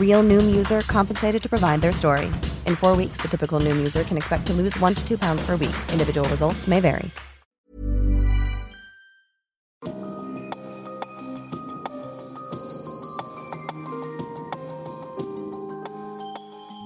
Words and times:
Real 0.00 0.22
Noom 0.22 0.56
user 0.56 0.80
compensated 0.80 1.42
to 1.42 1.48
provide 1.48 1.80
their 1.80 1.92
story. 1.92 2.26
In 2.66 2.76
four 2.76 2.96
weeks, 2.96 3.18
the 3.22 3.28
typical 3.28 3.60
Noom 3.60 3.78
user 3.78 4.02
can 4.02 4.16
expect 4.16 4.46
to 4.46 4.52
lose 4.52 4.78
one 4.80 4.94
to 4.94 5.08
two 5.08 5.18
pounds 5.18 5.42
per 5.46 5.56
week. 5.56 5.76
Individual 5.92 6.28
results 6.28 6.66
may 6.66 6.80
vary. 6.80 7.10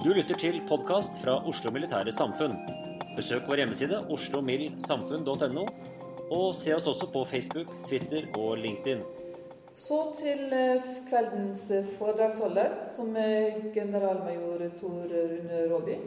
Du 0.03 0.13
lytter 0.13 0.35
til 0.37 0.59
podkast 0.69 1.17
fra 1.23 1.39
Oslo 1.49 1.71
Militære 1.73 2.11
Samfunn. 2.13 2.53
Besøk 3.17 3.47
vår 3.49 3.63
hjemmeside 3.63 4.03
oslomildsamfunn.no, 4.13 5.63
og 6.29 6.47
se 6.53 6.75
oss 6.75 6.85
også 6.91 7.09
på 7.09 7.23
Facebook, 7.25 7.71
Twitter 7.87 8.27
og 8.37 8.59
LinkedIn. 8.61 9.01
Så 9.75 9.97
til 10.15 10.53
eh, 10.55 10.83
kveldens 11.09 11.65
eh, 11.75 11.87
foredragsholder, 11.97 12.77
som 12.95 13.09
er 13.19 13.57
generalmajor 13.75 14.69
Tor 14.79 15.09
Rune 15.11 15.65
Råby. 15.67 15.97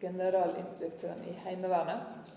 Generalinspektøren 0.00 1.22
i 1.30 1.34
Heimevernet. 1.44 2.32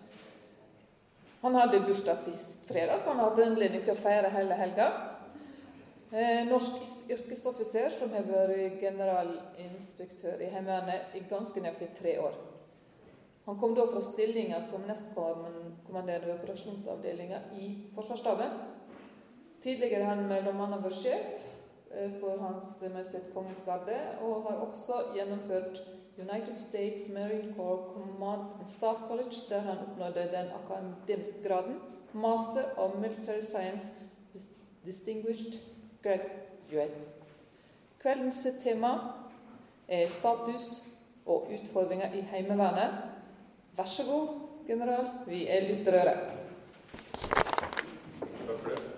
Han 1.42 1.58
hadde 1.58 1.82
bursdag 1.88 2.22
sist 2.22 2.68
fredag, 2.70 3.02
så 3.02 3.16
han 3.16 3.24
hadde 3.24 3.48
anledning 3.50 3.82
til 3.82 3.96
å 3.96 4.00
feire 4.00 4.30
hele 4.36 4.60
helga. 4.62 4.92
Eh, 6.14 6.46
norsk 6.46 6.86
yrkesoffiser 7.18 7.90
som 7.98 8.14
har 8.14 8.30
vært 8.30 8.78
generalinspektør 8.84 10.42
i 10.46 10.54
Heimevernet 10.54 11.18
i 11.18 11.26
ganske 11.32 11.66
nøyaktig 11.66 11.96
tre 11.98 12.20
år. 12.22 12.38
Han 13.50 13.58
kom 13.58 13.74
da 13.74 13.90
fra 13.90 14.06
stillinga 14.06 14.62
som 14.62 14.86
nestkommanderende 14.86 16.28
ved 16.30 16.36
operasjonsavdelinga 16.36 17.48
i 17.58 17.72
Forsvarsstaben. 17.96 18.78
Tidligere 19.64 20.04
har 20.04 20.16
han 20.16 20.28
bl.a. 20.28 20.80
vært 20.80 20.96
sjef 20.96 21.32
eh, 21.92 22.12
for 22.22 22.40
Hans 22.40 22.78
Majestet 22.94 23.32
Kongens 23.34 23.64
Garde, 23.66 23.98
og 24.24 24.46
har 24.48 24.62
også 24.64 25.02
gjennomført 25.16 25.82
United 26.20 26.58
States 26.58 27.10
Marine 27.12 27.54
Corps 27.58 27.94
Command 27.94 28.42
and 28.60 28.68
Staff 28.68 29.00
College, 29.08 29.36
der 29.50 29.60
han 29.60 29.78
oppnådde 29.78 30.30
den 30.32 30.48
akademiske 30.64 31.48
graden 31.48 31.80
Master 32.14 32.64
of 32.78 32.96
Military 32.96 33.40
Science 33.40 33.94
Distinguished 34.86 35.60
Graduate. 36.04 37.12
Kveldens 38.02 38.48
tema 38.64 38.94
er 39.88 40.08
status 40.08 40.96
og 41.26 41.52
utfordringer 41.54 42.14
i 42.14 42.22
Heimevernet. 42.22 42.94
Vær 43.78 43.84
så 43.84 44.04
god, 44.12 44.28
general. 44.68 45.10
Vi 45.28 45.48
er 45.48 45.68
lytterøre. 45.68 46.16
Takk 48.48 48.60
for 48.64 48.70
det. 48.70 48.90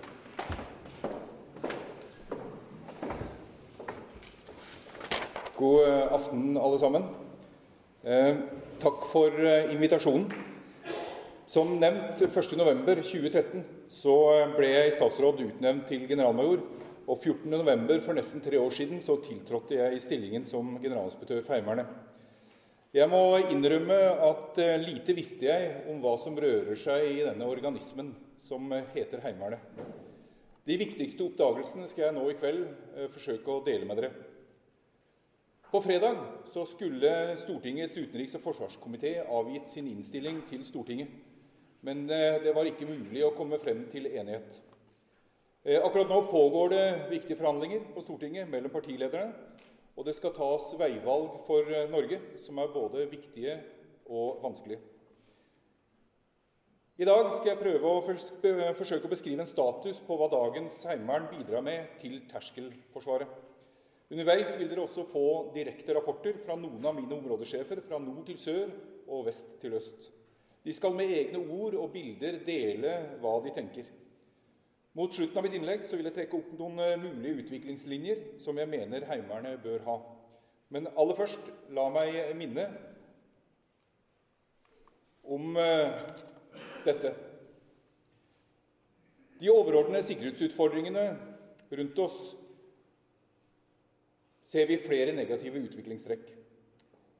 God 5.62 5.88
eh, 5.88 6.12
aften, 6.12 6.56
alle 6.58 6.78
sammen. 6.78 7.04
Eh, 8.02 8.36
takk 8.82 9.04
for 9.06 9.30
eh, 9.46 9.70
invitasjonen. 9.70 10.24
Som 11.46 11.76
nevnt 11.78 12.18
1.11.2013 12.24 13.60
så 13.92 14.14
ble 14.56 14.70
jeg 14.72 14.88
i 14.88 14.94
statsråd 14.96 15.42
utnevnt 15.44 15.84
til 15.86 16.08
generalmajor. 16.10 16.64
Og 17.02 17.18
14.11. 17.18 18.00
for 18.02 18.18
nesten 18.18 18.42
tre 18.42 18.58
år 18.58 18.74
siden 18.74 19.02
så 19.04 19.18
tiltrådte 19.22 19.76
jeg 19.76 19.94
i 19.94 20.02
stillingen 20.02 20.46
som 20.48 20.72
generalinspektør 20.82 21.44
for 21.44 21.54
Heimevernet. 21.54 21.94
Jeg 22.96 23.08
må 23.12 23.22
innrømme 23.52 24.00
at 24.26 24.58
lite 24.82 25.14
visste 25.16 25.46
jeg 25.46 25.70
om 25.92 26.02
hva 26.02 26.16
som 26.20 26.36
rører 26.42 26.78
seg 26.78 27.06
i 27.10 27.22
denne 27.24 27.46
organismen 27.48 28.12
som 28.40 28.66
heter 28.96 29.22
Heimevernet. 29.24 29.62
De 30.66 30.78
viktigste 30.78 31.26
oppdagelsene 31.26 31.88
skal 31.90 32.08
jeg 32.08 32.16
nå 32.18 32.26
i 32.30 32.38
kveld 32.38 32.66
forsøke 33.14 33.50
å 33.50 33.64
dele 33.66 33.88
med 33.88 34.02
dere. 34.02 34.31
På 35.72 35.80
fredag 35.80 36.16
så 36.46 36.66
skulle 36.66 37.36
Stortingets 37.40 37.96
utenriks- 37.96 38.34
og 38.36 38.42
forsvarskomité 38.44 39.14
avgitt 39.24 39.70
sin 39.72 39.86
innstilling 39.88 40.42
til 40.44 40.66
Stortinget. 40.68 41.08
Men 41.80 42.02
det 42.08 42.52
var 42.52 42.68
ikke 42.68 42.84
mulig 42.84 43.22
å 43.24 43.30
komme 43.32 43.56
frem 43.56 43.86
til 43.88 44.04
enighet. 44.10 44.58
Akkurat 45.78 46.12
nå 46.12 46.18
pågår 46.28 46.68
det 46.74 46.82
viktige 47.14 47.38
forhandlinger 47.38 47.86
på 47.94 48.02
Stortinget 48.04 48.50
mellom 48.52 48.68
partilederne. 48.74 49.32
Og 49.96 50.04
det 50.04 50.12
skal 50.18 50.34
tas 50.36 50.66
veivalg 50.76 51.38
for 51.46 51.70
Norge 51.88 52.18
som 52.44 52.60
er 52.60 52.74
både 52.74 53.06
viktige 53.08 53.54
og 54.12 54.42
vanskelige. 54.44 54.82
I 57.00 57.08
dag 57.08 57.30
skal 57.32 57.54
jeg 57.54 57.62
prøve 57.62 57.94
å 57.94 58.04
forsøke 58.04 59.08
å 59.08 59.14
beskrive 59.14 59.40
en 59.40 59.48
status 59.48 60.02
på 60.04 60.20
hva 60.20 60.28
dagens 60.36 60.76
heimevern 60.84 61.32
bidrar 61.32 61.64
med 61.64 61.96
til 62.04 62.20
terskelforsvaret. 62.28 63.51
Underveis 64.12 64.50
vil 64.60 64.68
dere 64.68 64.84
også 64.84 65.06
få 65.08 65.24
direkte 65.54 65.94
rapporter 65.96 66.36
fra 66.42 66.52
noen 66.60 66.84
av 66.84 66.92
mine 66.98 67.16
områdesjefer 67.16 67.80
fra 67.80 67.96
nord 68.02 68.26
til 68.28 68.36
sør 68.40 68.74
og 69.08 69.24
vest 69.30 69.54
til 69.62 69.78
øst. 69.78 70.10
De 70.62 70.72
skal 70.76 70.92
med 70.94 71.10
egne 71.16 71.40
ord 71.40 71.78
og 71.80 71.88
bilder 71.94 72.36
dele 72.44 72.92
hva 73.22 73.32
de 73.42 73.54
tenker. 73.56 73.88
Mot 74.92 75.14
slutten 75.16 75.38
av 75.40 75.46
mitt 75.46 75.56
innlegg 75.56 75.86
vil 75.88 76.04
jeg 76.04 76.16
trekke 76.18 76.36
opp 76.36 76.50
noen 76.58 76.76
mulige 77.00 77.46
utviklingslinjer 77.46 78.20
som 78.44 78.60
jeg 78.60 78.68
mener 78.68 79.08
Heimevernet 79.08 79.62
bør 79.64 79.86
ha. 79.86 79.96
Men 80.72 80.90
aller 80.92 81.16
først, 81.16 81.48
la 81.72 81.88
meg 81.92 82.36
minne 82.36 82.68
om 85.24 85.56
dette. 86.84 87.14
De 89.40 89.50
overordnede 89.50 90.04
sikkerhetsutfordringene 90.04 91.08
rundt 91.72 92.04
oss 92.04 92.20
ser 94.44 94.66
vi 94.66 94.80
flere 94.82 95.14
negative 95.16 95.62
utviklingstrekk. 95.68 96.26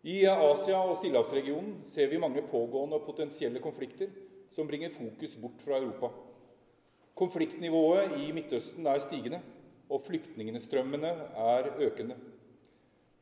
I 0.03 0.25
Asia 0.27 0.81
og 0.83 0.97
Stillehavsregionen 0.99 1.83
ser 1.87 2.11
vi 2.11 2.19
mange 2.19 2.43
pågående 2.51 2.99
og 2.99 3.07
potensielle 3.07 3.63
konflikter 3.63 4.11
som 4.53 4.67
bringer 4.67 4.91
fokus 4.91 5.37
bort 5.39 5.63
fra 5.63 5.79
Europa. 5.79 6.11
Konfliktnivået 7.15 8.17
i 8.25 8.33
Midtøsten 8.35 8.87
er 8.91 8.99
stigende, 8.99 9.39
og 9.93 10.01
flyktningstrømmene 10.01 11.11
er 11.37 11.69
økende. 11.85 12.17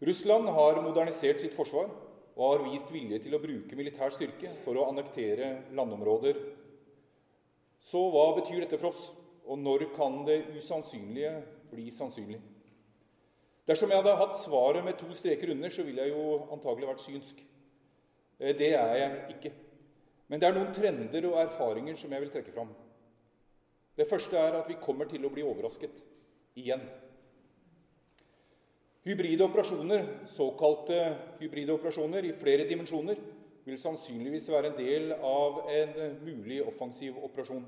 Russland 0.06 0.48
har 0.48 0.80
modernisert 0.80 1.42
sitt 1.42 1.54
forsvar 1.56 1.90
og 2.36 2.44
har 2.46 2.62
vist 2.70 2.92
vilje 2.94 3.18
til 3.20 3.34
å 3.36 3.42
bruke 3.42 3.76
militær 3.76 4.14
styrke 4.14 4.54
for 4.64 4.78
å 4.78 4.86
annektere 4.88 5.50
landområder. 5.76 6.38
Så 7.80 8.00
hva 8.12 8.30
betyr 8.38 8.62
dette 8.64 8.78
for 8.80 8.92
oss, 8.92 9.10
og 9.44 9.58
når 9.60 9.90
kan 9.96 10.22
det 10.24 10.46
usannsynlige 10.54 11.34
bli 11.72 11.90
sannsynlig? 11.92 12.40
Dersom 13.70 13.92
jeg 13.92 14.02
hadde 14.02 14.18
hatt 14.18 14.38
svaret 14.42 14.82
med 14.82 14.96
to 14.98 15.12
streker 15.14 15.52
under, 15.54 15.70
så 15.70 15.84
ville 15.86 16.02
jeg 16.02 16.10
jo 16.10 16.40
antagelig 16.50 16.88
vært 16.88 17.04
synsk. 17.04 17.42
Eh, 18.40 18.54
det 18.58 18.72
er 18.74 18.94
jeg 18.98 19.36
ikke. 19.36 19.52
Men 20.30 20.40
det 20.42 20.48
er 20.48 20.56
noen 20.56 20.72
trender 20.74 21.26
og 21.28 21.38
erfaringer 21.38 21.98
som 21.98 22.10
jeg 22.10 22.24
vil 22.24 22.32
trekke 22.34 22.54
fram. 22.54 22.72
Det 23.94 24.08
første 24.10 24.38
er 24.38 24.56
at 24.58 24.68
vi 24.70 24.78
kommer 24.82 25.06
til 25.06 25.22
å 25.26 25.30
bli 25.30 25.44
overrasket 25.46 26.02
igjen. 26.58 26.82
Hybride 29.06 29.46
operasjoner, 29.46 30.06
såkalte 30.28 30.98
hybride 31.40 31.74
operasjoner 31.74 32.26
i 32.26 32.34
flere 32.36 32.66
dimensjoner, 32.68 33.20
vil 33.64 33.78
sannsynligvis 33.78 34.48
være 34.50 34.72
en 34.72 34.78
del 34.78 35.14
av 35.14 35.62
en 35.70 36.18
mulig 36.24 36.58
offensiv 36.66 37.18
operasjon. 37.22 37.62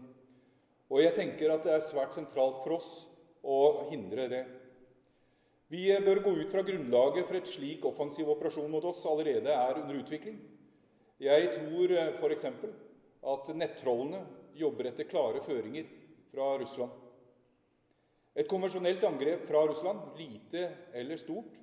Og 0.91 1.01
jeg 1.01 1.15
tenker 1.17 1.55
at 1.55 1.63
det 1.65 1.77
er 1.77 1.85
svært 1.85 2.17
sentralt 2.17 2.59
for 2.65 2.77
oss 2.81 2.91
å 3.43 3.89
hindre 3.93 4.27
det. 4.29 4.43
Vi 5.73 5.87
bør 6.05 6.21
gå 6.21 6.33
ut 6.37 6.51
fra 6.53 6.65
grunnlaget 6.67 7.25
for 7.25 7.39
et 7.39 7.49
slik 7.49 7.85
offensiv 7.89 8.29
operasjon 8.29 8.69
mot 8.69 8.85
oss 8.85 9.07
allerede 9.09 9.49
er 9.49 9.79
under 9.81 10.03
utvikling. 10.03 10.37
Jeg 11.23 11.49
tror 11.55 11.95
f.eks. 12.19 12.45
at 13.33 13.49
nettrollene 13.57 14.21
jobber 14.59 14.91
etter 14.91 15.09
klare 15.09 15.41
føringer 15.41 15.89
fra 16.29 16.51
Russland. 16.61 16.93
Et 18.37 18.49
konvensjonelt 18.49 19.05
angrep 19.05 19.49
fra 19.49 19.65
Russland, 19.69 20.13
lite 20.21 20.69
eller 20.93 21.21
stort, 21.21 21.57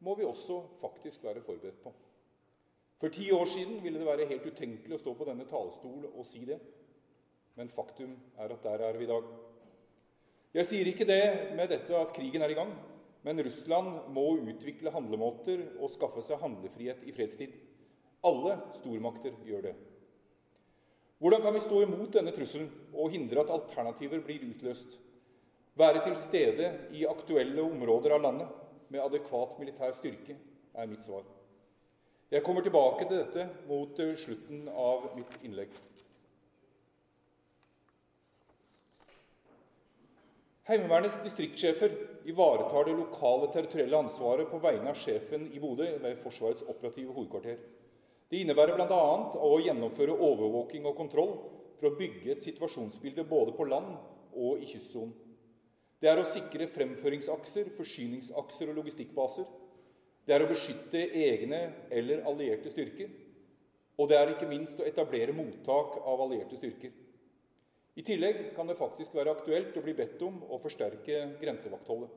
må 0.00 0.16
vi 0.18 0.26
også 0.26 0.62
faktisk 0.80 1.22
være 1.22 1.42
forberedt 1.46 1.82
på. 1.84 1.94
For 3.00 3.14
ti 3.14 3.30
år 3.32 3.46
siden 3.46 3.78
ville 3.82 3.98
det 4.00 4.10
være 4.10 4.26
helt 4.26 4.46
utenkelig 4.46 4.96
å 4.96 5.02
stå 5.04 5.14
på 5.14 5.26
denne 5.30 5.46
talerstol 5.46 6.10
og 6.10 6.26
si 6.26 6.42
det. 6.48 6.58
Men 7.54 7.70
faktum 7.70 8.16
er 8.38 8.54
at 8.54 8.64
der 8.66 8.90
er 8.90 8.98
vi 8.98 9.06
i 9.06 9.10
dag. 9.10 9.34
Jeg 10.54 10.66
sier 10.66 10.88
ikke 10.90 11.06
det 11.06 11.54
med 11.54 11.70
dette 11.70 11.94
at 11.94 12.14
krigen 12.16 12.42
er 12.42 12.50
i 12.50 12.58
gang, 12.58 12.72
men 13.26 13.42
Russland 13.44 14.08
må 14.14 14.26
utvikle 14.40 14.92
handlemåter 14.94 15.66
og 15.78 15.92
skaffe 15.92 16.22
seg 16.24 16.40
handlefrihet 16.40 17.02
i 17.04 17.12
fredstid. 17.12 17.52
Alle 18.24 18.56
stormakter 18.76 19.36
gjør 19.48 19.70
det. 19.70 19.74
Hvordan 21.20 21.42
kan 21.44 21.52
vi 21.52 21.60
stå 21.60 21.82
imot 21.84 22.14
denne 22.16 22.32
trusselen 22.32 22.70
og 22.96 23.12
hindre 23.12 23.42
at 23.44 23.52
alternativer 23.52 24.22
blir 24.24 24.46
utløst? 24.48 24.96
Være 25.76 26.00
til 26.04 26.16
stede 26.16 26.70
i 26.96 27.04
aktuelle 27.08 27.60
områder 27.62 28.16
av 28.16 28.24
landet 28.24 28.56
med 28.90 29.04
adekvat 29.04 29.58
militær 29.60 29.92
styrke 29.96 30.36
er 30.74 30.88
mitt 30.88 31.04
svar. 31.04 31.22
Jeg 32.30 32.44
kommer 32.46 32.64
tilbake 32.64 33.04
til 33.04 33.20
dette 33.20 33.46
mot 33.68 34.00
slutten 34.22 34.68
av 34.70 35.10
mitt 35.16 35.32
innlegg. 35.44 35.72
Heimevernets 40.70 41.22
distriktssjefer 41.24 41.90
ivaretar 42.30 42.84
det 42.84 42.92
lokale 42.94 43.48
territorielle 43.52 43.96
ansvaret 44.04 44.46
på 44.52 44.58
vegne 44.62 44.92
av 44.92 44.98
sjefen 45.00 45.48
i 45.50 45.58
Bodø 45.58 45.88
ved 45.98 46.20
Forsvarets 46.22 46.62
operative 46.62 47.10
hovedkvarter. 47.16 47.56
Det 48.30 48.38
innebærer 48.44 48.76
bl.a. 48.78 49.00
å 49.34 49.56
gjennomføre 49.64 50.14
overvåking 50.14 50.86
og 50.86 50.94
kontroll 51.00 51.32
for 51.80 51.88
å 51.88 51.96
bygge 51.98 52.36
et 52.36 52.46
situasjonsbilde 52.46 53.24
både 53.26 53.56
på 53.58 53.66
land 53.66 53.96
og 54.30 54.62
i 54.62 54.70
kystsonen. 54.70 55.10
Det 55.98 56.12
er 56.12 56.22
å 56.22 56.30
sikre 56.36 56.70
fremføringsakser, 56.70 57.74
forsyningsakser 57.74 58.70
og 58.70 58.78
logistikkbaser. 58.78 59.50
Det 60.22 60.38
er 60.38 60.46
å 60.46 60.52
beskytte 60.52 61.02
egne 61.02 61.64
eller 61.90 62.22
allierte 62.30 62.70
styrker. 62.70 63.10
Og 63.98 64.06
det 64.06 64.22
er 64.22 64.36
ikke 64.36 64.48
minst 64.54 64.78
å 64.78 64.86
etablere 64.86 65.34
mottak 65.34 65.98
av 65.98 66.28
allierte 66.28 66.62
styrker. 66.62 66.94
I 68.00 68.04
tillegg 68.06 68.54
kan 68.56 68.70
det 68.70 68.78
faktisk 68.78 69.12
være 69.18 69.34
aktuelt 69.34 69.74
å 69.76 69.82
bli 69.84 69.92
bedt 69.98 70.22
om 70.24 70.38
å 70.48 70.58
forsterke 70.62 71.34
grensevaktholdet. 71.42 72.12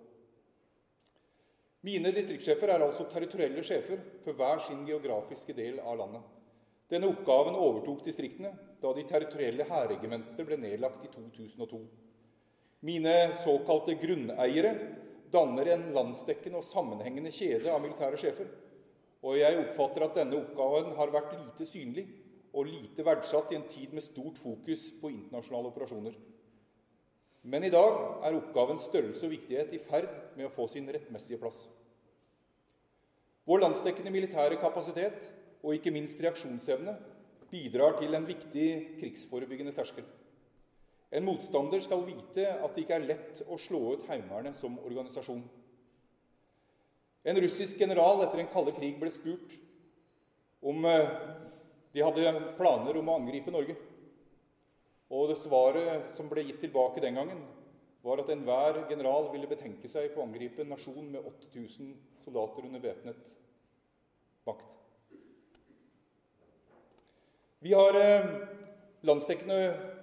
Mine 1.83 2.13
distriktssjefer 2.15 2.71
er 2.71 2.85
altså 2.85 3.03
territorielle 3.11 3.65
sjefer 3.67 3.99
for 4.23 4.37
hver 4.39 4.61
sin 4.63 4.85
geografiske 4.87 5.51
del 5.57 5.81
av 5.83 5.97
landet. 5.99 6.23
Denne 6.87 7.09
oppgaven 7.11 7.57
overtok 7.59 8.05
distriktene 8.05 8.53
da 8.79 8.93
de 8.95 9.03
territorielle 9.09 9.67
hærregimentene 9.67 10.47
ble 10.47 10.61
nedlagt 10.61 11.03
i 11.03 11.11
2002. 11.11 11.81
Mine 12.87 13.15
såkalte 13.41 13.97
grunneiere 13.99 14.71
danner 15.33 15.73
en 15.73 15.89
landsdekkende 15.97 16.61
og 16.61 16.67
sammenhengende 16.67 17.33
kjede 17.35 17.71
av 17.73 17.83
militære 17.83 18.21
sjefer. 18.21 18.47
Og 19.23 19.35
jeg 19.39 19.59
oppfatter 19.65 20.07
at 20.07 20.15
denne 20.21 20.39
oppgaven 20.39 20.95
har 20.95 21.11
vært 21.11 21.35
lite 21.35 21.67
synlig 21.67 22.07
og 22.53 22.69
lite 22.69 23.05
verdsatt 23.05 23.51
i 23.51 23.57
en 23.57 23.67
tid 23.69 23.93
med 23.93 24.05
stort 24.05 24.37
fokus 24.37 24.87
på 25.01 25.09
internasjonale 25.09 25.71
operasjoner. 25.71 26.17
Men 27.43 27.65
i 27.65 27.71
dag 27.73 27.97
er 28.23 28.37
oppgavens 28.37 28.85
størrelse 28.87 29.25
og 29.27 29.33
viktighet 29.33 29.73
i 29.75 29.81
ferd 29.81 30.11
med 30.37 30.47
å 30.47 30.53
få 30.53 30.67
sin 30.71 30.87
rettmessige 30.87 31.41
plass. 31.41 31.65
Vår 33.43 33.65
landsdekkende 33.65 34.13
militære 34.13 34.61
kapasitet 34.61 35.25
og 35.63 35.75
ikke 35.75 35.91
minst 35.91 36.21
reaksjonsevne 36.23 36.93
bidrar 37.51 37.97
til 37.99 38.15
en 38.15 38.27
viktig 38.27 38.67
krigsforebyggende 39.01 39.73
terskel. 39.75 40.05
En 41.13 41.25
motstander 41.27 41.83
skal 41.83 42.05
vite 42.07 42.47
at 42.47 42.71
det 42.73 42.85
ikke 42.85 42.95
er 42.97 43.09
lett 43.09 43.43
å 43.45 43.59
slå 43.61 43.81
ut 43.93 44.07
Heimevernet 44.07 44.57
som 44.57 44.79
organisasjon. 44.81 45.43
En 47.23 47.39
russisk 47.39 47.79
general 47.79 48.23
etter 48.23 48.41
den 48.41 48.49
kalde 48.51 48.73
krig 48.75 48.97
ble 48.99 49.11
spurt 49.13 49.57
om 50.63 50.87
de 51.93 52.01
hadde 52.01 52.31
planer 52.57 52.97
om 52.97 53.09
å 53.11 53.17
angripe 53.19 53.53
Norge. 53.53 53.75
Og 55.13 55.29
det 55.29 55.37
svaret 55.37 56.09
som 56.15 56.29
ble 56.29 56.41
gitt 56.47 56.63
tilbake 56.63 57.03
den 57.03 57.19
gangen, 57.19 57.43
var 58.03 58.19
at 58.19 58.31
enhver 58.33 58.81
general 58.89 59.29
ville 59.31 59.47
betenke 59.47 59.87
seg 59.87 60.09
på 60.11 60.19
å 60.19 60.25
angripe 60.25 60.63
en 60.63 60.73
nasjon 60.73 61.05
med 61.13 61.23
8000 61.23 61.93
soldater 62.25 62.65
under 62.67 62.81
væpnet 62.83 63.29
makt. 64.47 64.65
Vi 67.63 67.71
har 67.77 67.95
eh, 67.95 68.25
landsdekkende 69.07 69.59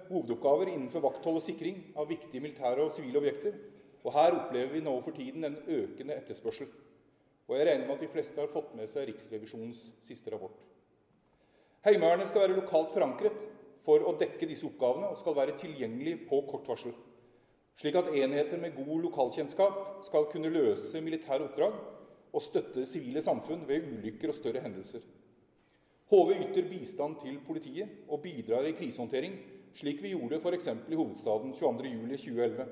hovedoppgaver 0.07 0.71
innenfor 0.71 1.03
vakthold 1.05 1.37
og 1.37 1.45
sikring 1.45 1.83
av 1.93 2.09
viktige 2.09 2.41
militære 2.41 2.87
og 2.87 2.95
sivile 2.95 3.21
objekter. 3.21 3.59
Og 4.01 4.15
her 4.15 4.33
opplever 4.33 4.73
vi 4.73 4.81
nå 4.81 4.95
for 5.05 5.13
tiden 5.13 5.45
en 5.45 5.59
økende 5.69 6.17
etterspørsel. 6.17 6.71
Og 7.45 7.57
jeg 7.57 7.67
regner 7.67 7.85
med 7.85 7.99
at 7.99 8.05
de 8.07 8.13
fleste 8.15 8.41
har 8.41 8.49
fått 8.49 8.73
med 8.79 8.89
seg 8.89 9.11
Riksrevisjonens 9.11 9.91
siste 10.07 10.33
rapport. 10.33 10.57
Heimevernet 11.81 12.29
skal 12.29 12.43
være 12.43 12.59
lokalt 12.59 12.91
forankret 12.93 13.37
for 13.81 14.03
å 14.05 14.13
dekke 14.19 14.45
disse 14.45 14.67
oppgavene 14.67 15.07
og 15.09 15.17
skal 15.17 15.33
være 15.33 15.55
tilgjengelig 15.57 16.19
på 16.29 16.43
kort 16.49 16.67
varsel, 16.69 16.93
slik 17.81 17.97
at 17.97 18.11
enheter 18.13 18.61
med 18.61 18.75
god 18.75 19.07
lokalkjennskap 19.07 19.79
skal 20.05 20.27
kunne 20.29 20.51
løse 20.53 21.01
militære 21.01 21.47
oppdrag 21.47 21.79
og 22.31 22.45
støtte 22.45 22.85
sivile 22.85 23.23
samfunn 23.25 23.65
ved 23.65 23.87
ulykker 23.95 24.29
og 24.29 24.37
større 24.37 24.61
hendelser. 24.61 25.01
HV 26.11 26.31
yter 26.35 26.69
bistand 26.69 27.17
til 27.23 27.41
politiet 27.47 28.05
og 28.11 28.21
bidrar 28.27 28.67
i 28.69 28.75
krisehåndtering, 28.77 29.39
slik 29.73 30.03
vi 30.03 30.13
gjorde 30.13 30.37
f.eks. 30.37 30.69
i 30.91 30.99
hovedstaden 30.99 31.55
22.07.2011. 31.57 32.65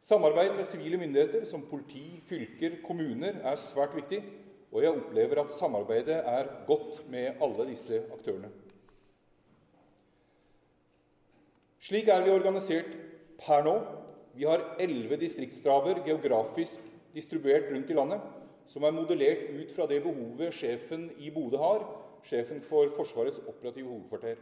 Samarbeid 0.00 0.54
med 0.56 0.64
sivile 0.64 0.96
myndigheter 0.96 1.44
som 1.44 1.66
politi, 1.68 2.22
fylker, 2.24 2.78
kommuner 2.86 3.42
er 3.42 3.58
svært 3.58 3.96
viktig, 3.98 4.22
og 4.72 4.82
jeg 4.82 4.92
opplever 4.92 5.40
at 5.40 5.52
samarbeidet 5.54 6.18
er 6.18 6.50
godt 6.66 7.00
med 7.10 7.40
alle 7.42 7.68
disse 7.70 8.02
aktørene. 8.12 8.50
Slik 11.80 12.08
er 12.12 12.24
vi 12.24 12.34
organisert 12.34 12.90
per 13.40 13.62
nå. 13.64 13.78
Vi 14.36 14.44
har 14.44 14.64
elleve 14.82 15.16
distriktsstaber 15.16 16.02
geografisk 16.04 16.84
distribuert 17.14 17.70
rundt 17.72 17.90
i 17.90 17.96
landet, 17.96 18.20
som 18.68 18.84
er 18.84 18.92
modellert 18.92 19.48
ut 19.56 19.72
fra 19.72 19.86
det 19.88 20.02
behovet 20.04 20.54
sjefen 20.54 21.08
i 21.18 21.30
Bodø 21.32 21.56
har, 21.62 21.86
sjefen 22.28 22.60
for 22.60 22.92
Forsvarets 22.96 23.40
operative 23.48 23.88
hovedkvarter. 23.88 24.36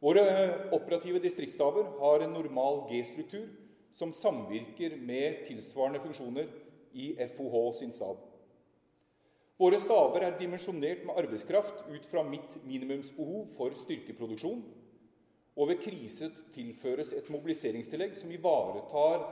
Våre 0.00 0.24
operative 0.72 1.20
distriktsstaber 1.20 1.88
har 2.00 2.24
en 2.24 2.34
normal 2.36 2.84
G-struktur 2.90 3.48
som 3.96 4.12
samvirker 4.16 4.96
med 4.96 5.44
tilsvarende 5.48 6.00
funksjoner 6.00 6.48
i 6.92 7.14
FOH 7.36 7.72
sin 7.78 7.92
stab. 7.92 8.29
Våre 9.60 9.76
staber 9.76 10.24
er 10.24 10.38
dimensjonert 10.40 11.02
med 11.04 11.18
arbeidskraft 11.20 11.82
ut 11.92 12.06
fra 12.08 12.22
mitt 12.24 12.54
minimumsbehov 12.64 13.42
for 13.52 13.74
styrkeproduksjon 13.76 14.62
og 15.60 15.68
ved 15.68 15.82
krise 15.82 16.30
tilføres 16.54 17.10
et 17.12 17.28
mobiliseringstillegg 17.28 18.14
som 18.16 18.32
ivaretar 18.32 19.26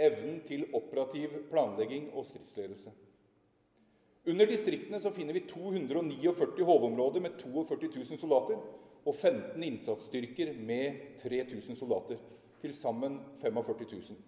evnen 0.00 0.38
til 0.48 0.64
operativ 0.72 1.34
planlegging 1.50 2.08
og 2.16 2.24
stridsledelse. 2.30 2.94
Under 4.30 4.48
distriktene 4.48 5.00
så 5.00 5.12
finner 5.12 5.36
vi 5.36 5.44
249 5.50 6.64
HV-områder 6.64 7.20
med 7.20 7.36
42 7.40 7.92
000 7.98 8.20
soldater 8.20 8.56
og 9.04 9.14
15 9.14 9.60
innsatsstyrker 9.64 10.54
med 10.56 11.20
3000 11.20 11.76
soldater. 11.76 12.16
Til 12.60 12.72
sammen 12.76 13.20
45 13.40 13.86
000. 13.92 14.18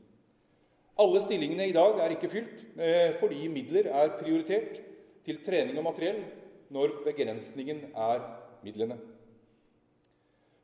Alle 1.00 1.20
stillingene 1.24 1.66
i 1.68 1.76
dag 1.76 1.98
er 2.00 2.12
ikke 2.14 2.30
fylt 2.32 2.64
eh, 2.76 3.16
fordi 3.20 3.48
midler 3.52 3.88
er 3.92 4.16
prioritert 4.20 4.80
til 5.26 5.40
trening 5.44 5.78
og 5.78 5.86
materiell, 5.90 6.22
når 6.72 7.02
begrensningen 7.04 7.90
er 7.92 8.22
midlene. 8.64 8.98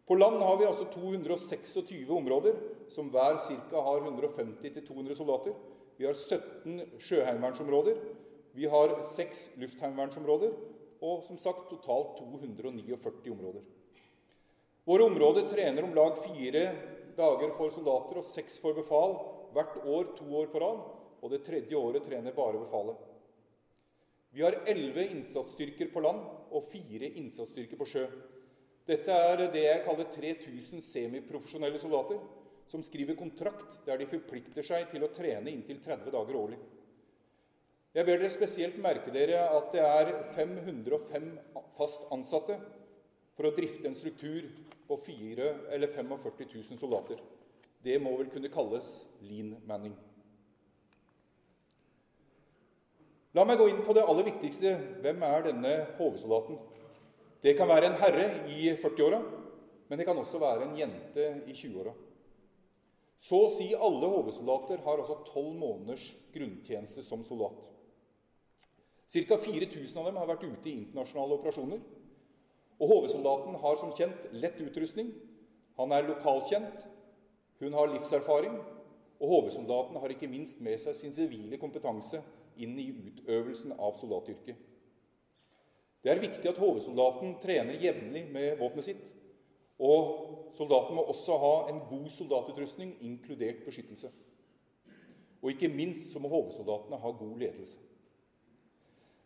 På 0.09 0.17
land 0.17 0.41
har 0.41 0.57
vi 0.57 0.65
altså 0.65 0.87
226 0.95 2.09
områder, 2.17 2.55
som 2.89 3.11
hver 3.13 3.37
ca. 3.45 3.83
har 3.85 4.07
150-200 4.07 5.15
soldater. 5.15 5.53
Vi 5.99 6.07
har 6.07 6.15
17 6.15 6.81
sjøheimevernsområder. 6.99 7.99
Vi 8.57 8.65
har 8.73 8.95
6 9.05 9.51
luftheimevernsområder. 9.61 10.55
Og 11.05 11.21
som 11.27 11.37
sagt 11.39 11.69
totalt 11.71 12.17
249 12.19 12.97
områder. 13.35 13.61
Våre 14.89 15.05
områder 15.05 15.45
trener 15.51 15.85
om 15.85 15.93
lag 15.95 16.17
fire 16.25 16.65
dager 17.19 17.53
for 17.59 17.71
soldater 17.75 18.23
og 18.23 18.25
seks 18.25 18.57
for 18.63 18.73
befal 18.79 19.19
hvert 19.53 19.77
år 19.85 20.15
to 20.17 20.25
år 20.41 20.49
på 20.49 20.63
rad. 20.65 20.81
Og 21.21 21.31
det 21.35 21.45
tredje 21.45 21.77
året 21.77 22.07
trener 22.07 22.33
bare 22.33 22.63
befalet. 22.63 22.97
Vi 24.39 24.45
har 24.45 24.55
elleve 24.71 25.03
innsatsstyrker 25.11 25.89
på 25.91 26.01
land 26.05 26.21
og 26.55 26.69
fire 26.71 27.09
innsatsstyrker 27.19 27.75
på 27.81 27.87
sjø. 27.91 28.05
Dette 28.87 29.11
er 29.11 29.41
det 29.51 29.65
jeg 29.65 29.81
kaller 29.83 30.07
3000 30.15 30.85
semiprofesjonelle 30.87 31.81
soldater 31.83 32.21
som 32.71 32.85
skriver 32.87 33.19
kontrakt 33.19 33.81
der 33.89 33.99
de 33.99 34.07
forplikter 34.07 34.63
seg 34.63 34.87
til 34.93 35.03
å 35.03 35.11
trene 35.11 35.51
inntil 35.51 35.81
30 35.83 36.15
dager 36.15 36.39
årlig. 36.39 36.59
Jeg 37.99 38.07
ber 38.07 38.23
dere 38.23 38.31
spesielt 38.31 38.79
merke 38.79 39.11
dere 39.11 39.43
at 39.59 39.75
det 39.75 39.83
er 39.83 40.15
505 40.37 41.27
fast 41.75 42.07
ansatte 42.15 42.61
for 43.35 43.51
å 43.51 43.55
drifte 43.59 43.91
en 43.91 43.99
struktur 43.99 44.47
på 44.87 45.01
4 45.03 45.51
eller 45.75 45.91
45 45.99 46.47
000 46.55 46.79
soldater. 46.79 47.19
Det 47.83 47.99
må 47.99 48.15
vel 48.23 48.31
kunne 48.31 48.55
kalles 48.55 49.01
lean 49.19 49.57
manning. 49.67 49.99
La 53.37 53.45
meg 53.45 53.59
gå 53.61 53.67
inn 53.69 53.83
på 53.85 53.93
det 53.93 54.07
aller 54.09 54.25
viktigste. 54.25 54.71
Hvem 55.05 55.25
er 55.27 55.43
denne 55.51 55.73
HV-soldaten? 55.99 56.57
Det 57.45 57.53
kan 57.59 57.69
være 57.69 57.91
en 57.91 57.99
herre 58.01 58.29
i 58.49 58.71
40-åra, 58.73 59.19
men 59.89 60.01
det 60.01 60.07
kan 60.09 60.17
også 60.19 60.41
være 60.41 60.65
en 60.65 60.79
jente 60.79 61.27
i 61.45 61.53
20-åra. 61.53 61.93
Så 63.21 63.43
å 63.45 63.51
si 63.53 63.69
alle 63.75 64.09
HV-soldater 64.09 64.81
har 64.85 65.03
altså 65.03 65.19
tolv 65.27 65.53
måneders 65.59 66.07
grunntjeneste 66.33 67.05
som 67.05 67.25
soldat. 67.27 67.69
Ca. 69.09 69.37
4000 69.37 70.01
av 70.01 70.09
dem 70.09 70.19
har 70.21 70.31
vært 70.31 70.49
ute 70.49 70.71
i 70.71 70.79
internasjonale 70.79 71.37
operasjoner. 71.37 71.85
Og 72.79 72.93
HV-soldaten 72.95 73.61
har 73.61 73.79
som 73.81 73.93
kjent 73.99 74.29
lett 74.39 74.59
utrustning, 74.63 75.13
han 75.79 75.93
er 75.95 76.09
lokalkjent, 76.09 76.81
hun 77.61 77.75
har 77.75 77.91
livserfaring, 77.93 78.57
og 79.19 79.33
HV-soldaten 79.35 79.99
har 80.01 80.15
ikke 80.15 80.31
minst 80.31 80.63
med 80.65 80.79
seg 80.81 80.97
sin 80.97 81.15
sivile 81.15 81.59
kompetanse 81.61 82.23
inn 82.63 82.79
i 82.79 82.89
utøvelsen 82.93 83.75
av 83.79 83.97
soldatyrket. 83.99 84.65
Det 86.05 86.13
er 86.13 86.23
viktig 86.23 86.47
at 86.47 86.61
HV-soldaten 86.61 87.35
trener 87.43 87.81
jevnlig 87.83 88.25
med 88.33 88.59
våpenet 88.61 88.87
sitt. 88.87 89.07
Og 89.79 90.53
soldaten 90.57 90.97
må 90.99 91.05
også 91.11 91.37
ha 91.39 91.55
en 91.71 91.83
god 91.91 92.09
soldatutrustning, 92.11 92.97
inkludert 93.07 93.65
beskyttelse. 93.67 94.11
Og 95.43 95.53
ikke 95.53 95.71
minst 95.71 96.15
så 96.15 96.23
må 96.23 96.31
HV-soldatene 96.33 96.99
ha 97.03 97.13
god 97.15 97.43
ledelse. 97.43 97.79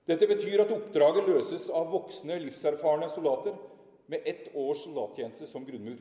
Dette 0.09 0.27
betyr 0.27 0.65
at 0.65 0.73
oppdraget 0.75 1.29
løses 1.31 1.69
av 1.71 1.93
voksne, 1.93 2.41
livserfarne 2.43 3.07
soldater 3.13 3.55
med 4.11 4.27
ett 4.27 4.51
års 4.59 4.83
soldattjeneste 4.83 5.47
som 5.47 5.65
grunnmur. 5.65 6.01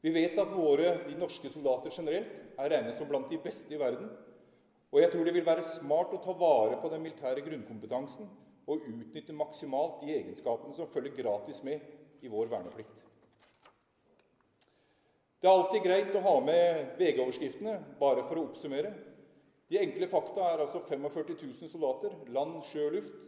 Vi 0.00 0.12
vet 0.14 0.38
at 0.38 0.52
våre, 0.54 0.92
de 1.08 1.16
norske 1.18 1.50
soldater 1.50 1.90
generelt 1.90 2.30
er 2.54 2.70
regnet 2.70 2.94
som 2.94 3.08
blant 3.10 3.30
de 3.30 3.40
beste 3.42 3.74
i 3.74 3.80
verden. 3.80 4.06
Og 4.88 5.02
jeg 5.02 5.12
tror 5.12 5.26
det 5.26 5.34
vil 5.36 5.46
være 5.46 5.66
smart 5.66 6.14
å 6.16 6.20
ta 6.24 6.32
vare 6.38 6.78
på 6.80 6.88
den 6.92 7.02
militære 7.04 7.44
grunnkompetansen 7.44 8.28
og 8.68 8.86
utnytte 8.88 9.36
maksimalt 9.36 10.00
de 10.02 10.14
egenskapene 10.16 10.76
som 10.76 10.88
følger 10.92 11.16
gratis 11.16 11.60
med 11.64 11.84
i 12.24 12.30
vår 12.32 12.48
verneplikt. 12.52 13.04
Det 15.38 15.46
er 15.46 15.54
alltid 15.54 15.84
greit 15.84 16.16
å 16.18 16.24
ha 16.24 16.34
med 16.42 16.96
VG-overskriftene, 16.98 17.76
bare 18.00 18.24
for 18.26 18.40
å 18.40 18.48
oppsummere. 18.48 18.90
De 19.70 19.78
enkle 19.78 20.08
fakta 20.10 20.48
er 20.54 20.64
altså 20.64 20.80
45 20.82 21.36
000 21.44 21.70
soldater, 21.70 22.16
land, 22.34 22.56
sjø 22.66 22.88
og 22.88 22.96
luft, 22.96 23.20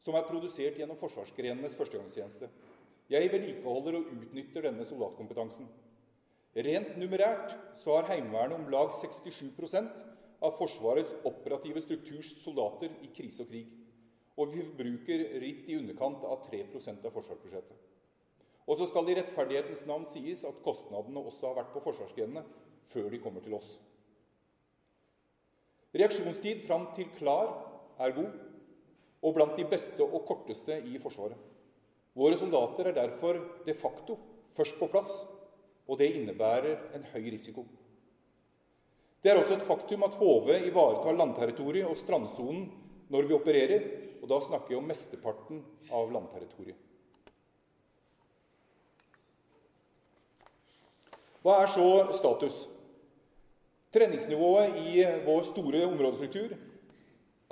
som 0.00 0.16
er 0.16 0.24
produsert 0.28 0.78
gjennom 0.80 0.96
forsvarsgrenenes 1.00 1.76
førstegangstjeneste. 1.76 2.48
Jeg 3.12 3.28
vedlikeholder 3.32 3.98
og 3.98 4.08
utnytter 4.14 4.64
denne 4.64 4.86
soldatkompetansen. 4.88 5.68
Rent 6.54 6.96
numerært 6.96 7.52
så 7.76 7.98
har 7.98 8.08
Heimevernet 8.12 8.56
om 8.56 8.70
lag 8.72 8.94
67 8.96 9.50
av 10.40 10.56
Forsvarets 10.58 11.14
operative 11.24 11.82
strukturs 11.84 12.34
soldater 12.42 12.92
i 13.04 13.10
krise 13.14 13.44
og 13.44 13.50
krig 13.52 13.66
og 14.40 14.54
vi 14.54 14.64
bruker 14.78 15.26
ritt 15.42 15.66
i 15.70 15.76
underkant 15.78 16.24
av 16.26 16.42
3% 16.48 17.06
av 17.06 17.14
forsvarsbudsjettet. 17.14 17.90
Og 18.64 18.78
så 18.80 18.88
skal 18.88 19.06
det 19.06 19.14
i 19.14 19.18
rettferdighetens 19.20 19.84
navn 19.86 20.06
sies 20.08 20.42
at 20.48 20.62
kostnadene 20.64 21.22
også 21.22 21.50
har 21.50 21.58
vært 21.60 21.74
på 21.74 21.82
forsvarsgrenene 21.84 22.42
før 22.90 23.10
de 23.12 23.20
kommer 23.22 23.44
til 23.44 23.54
oss. 23.58 23.76
Reaksjonstid 25.94 26.64
fram 26.66 26.88
til 26.96 27.12
klar 27.14 27.52
er 28.02 28.16
god, 28.16 28.32
og 29.24 29.36
blant 29.36 29.54
de 29.56 29.66
beste 29.68 30.02
og 30.04 30.24
korteste 30.26 30.80
i 30.90 30.98
Forsvaret. 31.00 31.38
Våre 32.18 32.36
soldater 32.36 32.90
er 32.90 32.96
derfor 32.96 33.38
de 33.64 33.74
facto 33.76 34.18
først 34.52 34.76
på 34.80 34.88
plass, 34.90 35.14
og 35.86 36.00
det 36.00 36.10
innebærer 36.16 36.90
en 36.96 37.06
høy 37.14 37.30
risiko. 37.32 37.64
Det 39.24 39.32
er 39.32 39.38
også 39.40 39.56
et 39.56 39.64
faktum 39.64 40.02
at 40.04 40.18
HV 40.20 40.50
ivaretar 40.68 41.16
landterritoriet 41.16 41.88
og 41.88 41.96
strandsonen 41.96 42.66
når 43.08 43.24
vi 43.24 43.36
opererer, 43.38 43.86
og 44.20 44.28
da 44.28 44.36
snakker 44.44 44.74
jeg 44.74 44.82
om 44.82 44.90
mesteparten 44.90 45.62
av 45.88 46.12
landterritoriet. 46.12 46.76
Hva 51.40 51.56
er 51.62 51.72
så 51.72 51.88
status? 52.16 52.66
Treningsnivået 53.96 54.76
i 54.92 55.08
vår 55.24 55.42
store 55.48 55.82
områdestruktur 55.88 56.52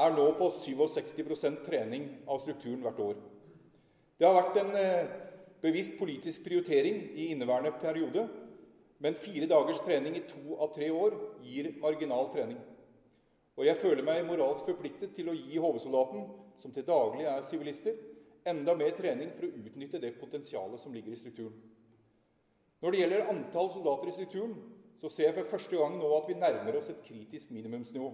er 0.02 0.14
nå 0.16 0.28
på 0.36 0.52
67% 0.52 1.64
trening 1.64 2.04
av 2.28 2.44
strukturen 2.44 2.84
hvert 2.84 3.00
år. 3.00 3.18
Det 4.20 4.28
har 4.28 4.36
vært 4.42 4.60
en 4.60 4.76
eh, 4.76 5.12
bevisst 5.64 5.96
politisk 5.96 6.44
prioritering 6.44 7.00
i 7.16 7.30
inneværende 7.32 7.72
periode, 7.80 8.28
men 9.02 9.18
fire 9.18 9.48
dagers 9.50 9.82
trening 9.82 10.14
i 10.16 10.22
to 10.30 10.56
av 10.62 10.70
tre 10.74 10.88
år 10.94 11.16
gir 11.42 11.72
marginal 11.82 12.28
trening. 12.30 12.60
Og 13.58 13.66
jeg 13.66 13.80
føler 13.82 14.06
meg 14.06 14.24
moralsk 14.28 14.70
forpliktet 14.70 15.12
til 15.16 15.28
å 15.28 15.36
gi 15.36 15.58
HV-soldaten, 15.60 16.28
som 16.62 16.72
til 16.72 16.86
daglig 16.86 17.26
er 17.26 17.42
sivilister, 17.44 17.98
enda 18.48 18.74
mer 18.78 18.94
trening 18.96 19.32
for 19.34 19.46
å 19.46 19.54
utnytte 19.58 20.00
det 20.02 20.14
potensialet 20.20 20.80
som 20.80 20.94
ligger 20.94 21.14
i 21.14 21.18
strukturen. 21.18 21.58
Når 22.82 22.94
det 22.94 23.02
gjelder 23.02 23.28
antall 23.30 23.68
soldater 23.70 24.10
i 24.10 24.14
strukturen, 24.16 24.54
så 25.02 25.10
ser 25.10 25.28
jeg 25.28 25.36
for 25.40 25.50
første 25.56 25.78
gang 25.78 25.98
nå 25.98 26.08
at 26.16 26.30
vi 26.30 26.38
nærmer 26.38 26.78
oss 26.78 26.90
et 26.90 27.02
kritisk 27.02 27.50
minimumsnivå. 27.54 28.08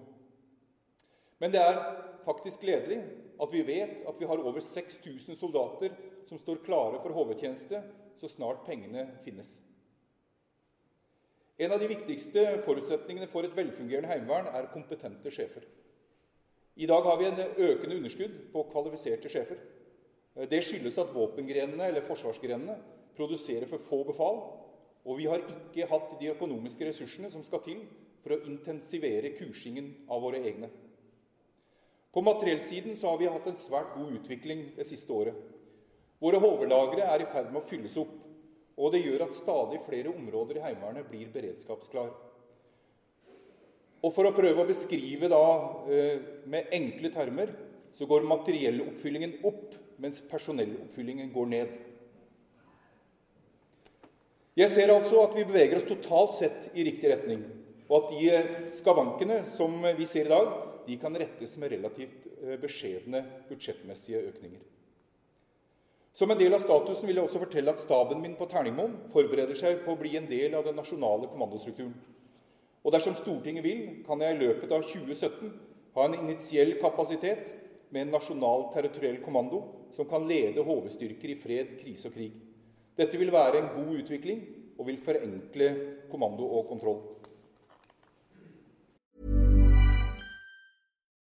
Men 1.38 1.52
det 1.54 1.62
er 1.62 1.78
faktisk 2.25 2.64
gledelig 2.64 3.02
at 3.38 3.52
vi 3.52 3.62
vet 3.68 4.02
at 4.09 4.21
vi 4.21 4.28
har 4.28 4.40
over 4.40 4.64
6000 4.64 5.37
soldater 5.38 5.92
som 6.28 6.40
står 6.40 6.64
klare 6.64 7.00
for 7.04 7.14
HV-tjeneste 7.14 7.85
så 8.18 8.28
snart 8.33 8.64
pengene 8.66 9.07
finnes. 9.25 9.59
En 11.58 11.72
av 11.74 11.80
de 11.82 11.88
viktigste 11.90 12.44
forutsetningene 12.62 13.26
for 13.30 13.46
et 13.46 13.56
velfungerende 13.56 14.10
heimevern 14.12 14.46
er 14.54 14.70
kompetente 14.70 15.32
sjefer. 15.34 15.64
I 16.78 16.86
dag 16.86 17.02
har 17.02 17.16
vi 17.18 17.26
en 17.26 17.40
økende 17.42 17.96
underskudd 17.98 18.36
på 18.52 18.62
kvalifiserte 18.70 19.30
sjefer. 19.32 19.58
Det 20.46 20.60
skyldes 20.62 21.00
at 21.02 21.10
våpengrenene 21.10 21.88
eller 21.90 22.06
forsvarsgrenene 22.06 22.76
produserer 23.18 23.66
for 23.66 23.82
få 23.82 24.04
befal, 24.06 24.38
og 25.02 25.18
vi 25.18 25.26
har 25.26 25.42
ikke 25.42 25.88
hatt 25.90 26.14
de 26.20 26.30
økonomiske 26.30 26.86
ressursene 26.86 27.30
som 27.32 27.42
skal 27.42 27.64
til 27.64 27.82
for 28.22 28.36
å 28.36 28.42
intensivere 28.46 29.34
kursingen 29.34 29.90
av 30.06 30.22
våre 30.22 30.38
egne. 30.46 30.70
På 32.14 32.22
materiellsiden 32.22 32.94
så 32.96 33.10
har 33.10 33.18
vi 33.18 33.32
hatt 33.34 33.50
en 33.50 33.58
svært 33.58 33.96
god 33.96 34.14
utvikling 34.20 34.68
det 34.78 34.86
siste 34.86 35.10
året. 35.12 35.34
Våre 36.22 36.38
HV-lagre 36.42 37.10
er 37.10 37.22
i 37.26 37.28
ferd 37.34 37.50
med 37.50 37.64
å 37.64 37.66
fylles 37.66 37.98
opp. 37.98 38.14
Og 38.78 38.94
det 38.94 39.02
gjør 39.02 39.26
at 39.26 39.35
stadig 39.35 39.80
flere 39.82 40.12
områder 40.12 40.61
i 40.61 40.64
Heimevernet 40.68 41.08
blir 41.11 41.30
beredskapsklar. 41.35 42.12
Og 43.99 44.14
For 44.14 44.28
å 44.28 44.35
prøve 44.35 44.62
å 44.62 44.68
beskrive 44.68 45.30
da 45.30 45.42
eh, 45.90 46.20
med 46.47 46.70
enkle 46.75 47.11
termer 47.14 47.50
så 47.99 48.06
går 48.06 48.28
materielloppfyllingen 48.30 49.40
opp, 49.49 49.75
mens 49.99 50.20
personelloppfyllingen 50.30 51.32
går 51.35 51.49
ned. 51.50 51.73
Jeg 54.58 54.70
ser 54.70 54.92
altså 54.94 55.25
at 55.25 55.35
vi 55.35 55.47
beveger 55.47 55.80
oss 55.80 55.88
totalt 55.88 56.37
sett 56.38 56.70
i 56.78 56.87
riktig 56.87 57.11
retning, 57.11 57.42
og 57.88 57.99
at 57.99 58.14
de 58.14 58.70
skavankene 58.70 59.40
som 59.49 59.75
vi 59.99 60.06
ser 60.06 60.30
i 60.30 60.35
dag, 60.35 60.50
de 60.87 60.97
kan 61.00 61.14
rettes 61.18 61.58
med 61.61 61.75
relativt 61.75 62.26
eh, 62.38 62.54
beskjedne 62.61 63.25
budsjettmessige 63.50 64.23
økninger. 64.30 64.62
Som 66.18 66.30
en 66.30 66.38
del 66.38 66.50
av 66.50 66.64
statusen 66.64 67.06
vil 67.06 67.20
jeg 67.20 67.28
også 67.28 67.38
fortelle 67.38 67.70
at 67.70 67.78
staben 67.78 68.18
min 68.18 68.32
på 68.34 68.46
Terningmoen 68.50 68.96
forbereder 69.12 69.54
seg 69.54 69.84
på 69.84 69.92
å 69.94 69.98
bli 70.00 70.16
en 70.18 70.25
del 70.26 70.56
av 70.58 70.64
den 70.66 70.75
nasjonale 70.75 71.28
kommandostrukturen. 71.30 71.92
Og 72.82 72.90
dersom 72.90 73.14
Stortinget 73.14 73.62
vil, 73.62 73.84
kan 74.02 74.18
jeg 74.25 74.34
i 74.34 74.40
løpet 74.40 74.75
av 74.75 74.82
2017 74.82 75.52
ha 75.94 76.06
en 76.08 76.16
initiell 76.18 76.72
kapasitet 76.82 77.52
med 77.94 78.02
en 78.02 78.16
nasjonal 78.16 78.66
territoriell 78.75 79.20
kommando 79.22 79.62
som 79.94 80.10
kan 80.10 80.26
lede 80.26 80.64
HV-styrker 80.66 81.30
i 81.30 81.38
fred, 81.38 81.76
krise 81.78 82.10
og 82.10 82.18
krig. 82.18 82.34
Dette 82.98 83.20
vil 83.20 83.30
være 83.30 83.62
en 83.62 83.70
god 83.76 83.94
utvikling 84.00 84.42
og 84.75 84.90
vil 84.90 84.98
forenkle 85.04 85.70
kommando 86.10 86.50
og 86.50 86.66
kontroll. 86.72 86.98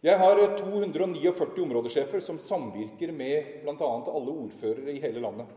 Jeg 0.00 0.16
har 0.16 0.38
249 0.56 1.60
områdesjefer 1.60 2.22
som 2.24 2.38
samvirker 2.40 3.10
med 3.12 3.58
bl.a. 3.60 3.74
alle 3.84 4.32
ordførere 4.32 4.94
i 4.94 5.00
hele 5.02 5.20
landet. 5.20 5.50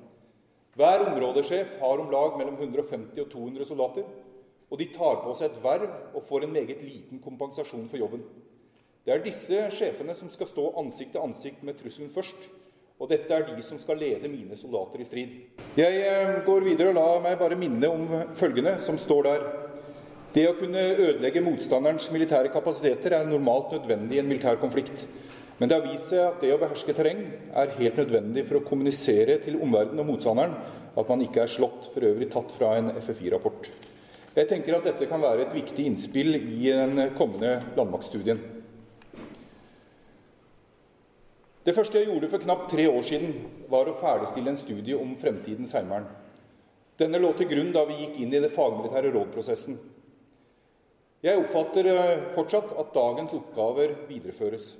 Hver 0.75 1.05
områdesjef 1.05 1.77
har 1.79 2.01
om 2.01 2.09
lag 2.11 2.35
mellom 2.35 2.57
150 2.59 3.21
og 3.23 3.29
200 3.31 3.69
soldater, 3.69 4.09
og 4.67 4.81
de 4.81 4.89
tar 4.91 5.21
på 5.23 5.31
seg 5.39 5.47
et 5.47 5.61
verv 5.63 5.87
og 6.11 6.25
får 6.27 6.43
en 6.43 6.51
meget 6.57 6.83
liten 6.83 7.23
kompensasjon 7.23 7.87
for 7.87 8.03
jobben. 8.03 8.25
Det 9.05 9.15
er 9.15 9.23
disse 9.23 9.63
sjefene 9.77 10.15
som 10.19 10.27
skal 10.33 10.51
stå 10.51 10.69
ansikt 10.81 11.15
til 11.15 11.23
ansikt 11.23 11.63
med 11.63 11.79
trusselen 11.79 12.11
først, 12.11 12.49
og 12.99 13.15
dette 13.15 13.31
er 13.31 13.47
de 13.47 13.63
som 13.63 13.79
skal 13.79 13.95
lede 14.01 14.27
mine 14.27 14.59
soldater 14.59 14.99
i 14.99 15.07
strid. 15.07 15.39
Jeg 15.79 16.03
eh, 16.03 16.43
går 16.43 16.67
videre 16.67 16.91
og 16.91 16.99
la 16.99 17.07
meg 17.29 17.39
bare 17.39 17.55
minne 17.59 17.95
om 17.95 18.35
følgende 18.35 18.75
som 18.83 18.99
står 18.99 19.29
der. 19.29 19.47
Det 20.33 20.47
å 20.49 20.55
kunne 20.57 20.81
ødelegge 20.97 21.43
motstanderens 21.45 22.07
militære 22.09 22.49
kapasiteter 22.53 23.13
er 23.19 23.27
normalt 23.29 23.75
nødvendig 23.75 24.17
i 24.17 24.21
en 24.23 24.29
militær 24.31 24.57
konflikt. 24.57 25.03
Men 25.59 25.69
det 25.69 25.77
har 25.77 25.85
vist 25.85 26.09
seg 26.09 26.23
at 26.25 26.39
det 26.41 26.49
å 26.55 26.57
beherske 26.57 26.95
terreng 26.97 27.19
er 27.53 27.75
helt 27.77 27.99
nødvendig 28.01 28.47
for 28.47 28.57
å 28.57 28.63
kommunisere 28.65 29.35
til 29.43 29.59
omverdenen 29.61 30.01
og 30.01 30.09
motstanderen 30.09 30.55
at 30.97 31.11
man 31.13 31.21
ikke 31.21 31.43
er 31.43 31.53
slått, 31.53 31.85
for 31.93 32.05
øvrig 32.09 32.31
tatt 32.33 32.49
fra 32.53 32.73
en 32.79 32.89
FFI-rapport. 32.97 33.69
Jeg 34.33 34.49
tenker 34.49 34.79
at 34.79 34.89
dette 34.89 35.05
kan 35.09 35.21
være 35.21 35.45
et 35.45 35.53
viktig 35.53 35.85
innspill 35.85 36.33
i 36.39 36.65
den 36.65 36.97
kommende 37.17 37.59
landmaktstudien. 37.77 38.41
Det 41.63 41.77
første 41.77 42.01
jeg 42.01 42.09
gjorde 42.09 42.33
for 42.33 42.41
knapt 42.41 42.71
tre 42.73 42.89
år 42.89 43.05
siden, 43.05 43.37
var 43.69 43.87
å 43.87 43.97
ferdigstille 44.01 44.49
en 44.51 44.59
studie 44.59 44.97
om 44.97 45.13
fremtidens 45.21 45.77
heimevern. 45.77 46.09
Denne 46.97 47.21
lå 47.21 47.29
til 47.37 47.53
grunn 47.53 47.69
da 47.73 47.85
vi 47.85 48.01
gikk 48.01 48.23
inn 48.25 48.33
i 48.33 48.41
det 48.41 48.51
fagmilitære 48.53 49.13
rådprosessen. 49.13 49.77
Jeg 51.23 51.39
oppfatter 51.39 51.87
eh, 51.87 52.23
fortsatt 52.35 52.73
at 52.75 52.89
dagens 52.91 53.31
oppgaver 53.37 53.93
videreføres. 54.09 54.73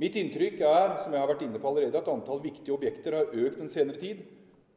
Mitt 0.00 0.14
inntrykk 0.16 0.62
er 0.64 0.94
som 1.02 1.12
jeg 1.12 1.20
har 1.20 1.28
vært 1.28 1.42
inne 1.44 1.58
på 1.60 1.68
allerede, 1.68 2.00
at 2.00 2.08
antall 2.08 2.40
viktige 2.40 2.72
objekter 2.72 3.18
har 3.18 3.28
økt 3.28 3.58
den 3.60 3.68
senere 3.68 4.00
tid, 4.00 4.22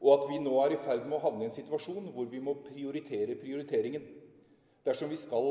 og 0.03 0.09
at 0.17 0.25
vi 0.27 0.41
nå 0.43 0.57
er 0.65 0.75
i 0.75 0.79
ferd 0.83 1.05
med 1.07 1.15
å 1.17 1.21
havne 1.23 1.45
i 1.45 1.47
en 1.47 1.55
situasjon 1.55 2.09
hvor 2.11 2.27
vi 2.29 2.41
må 2.43 2.57
prioritere 2.65 3.37
prioriteringen 3.39 4.03
dersom 4.83 5.07
vi 5.07 5.21
skal 5.21 5.47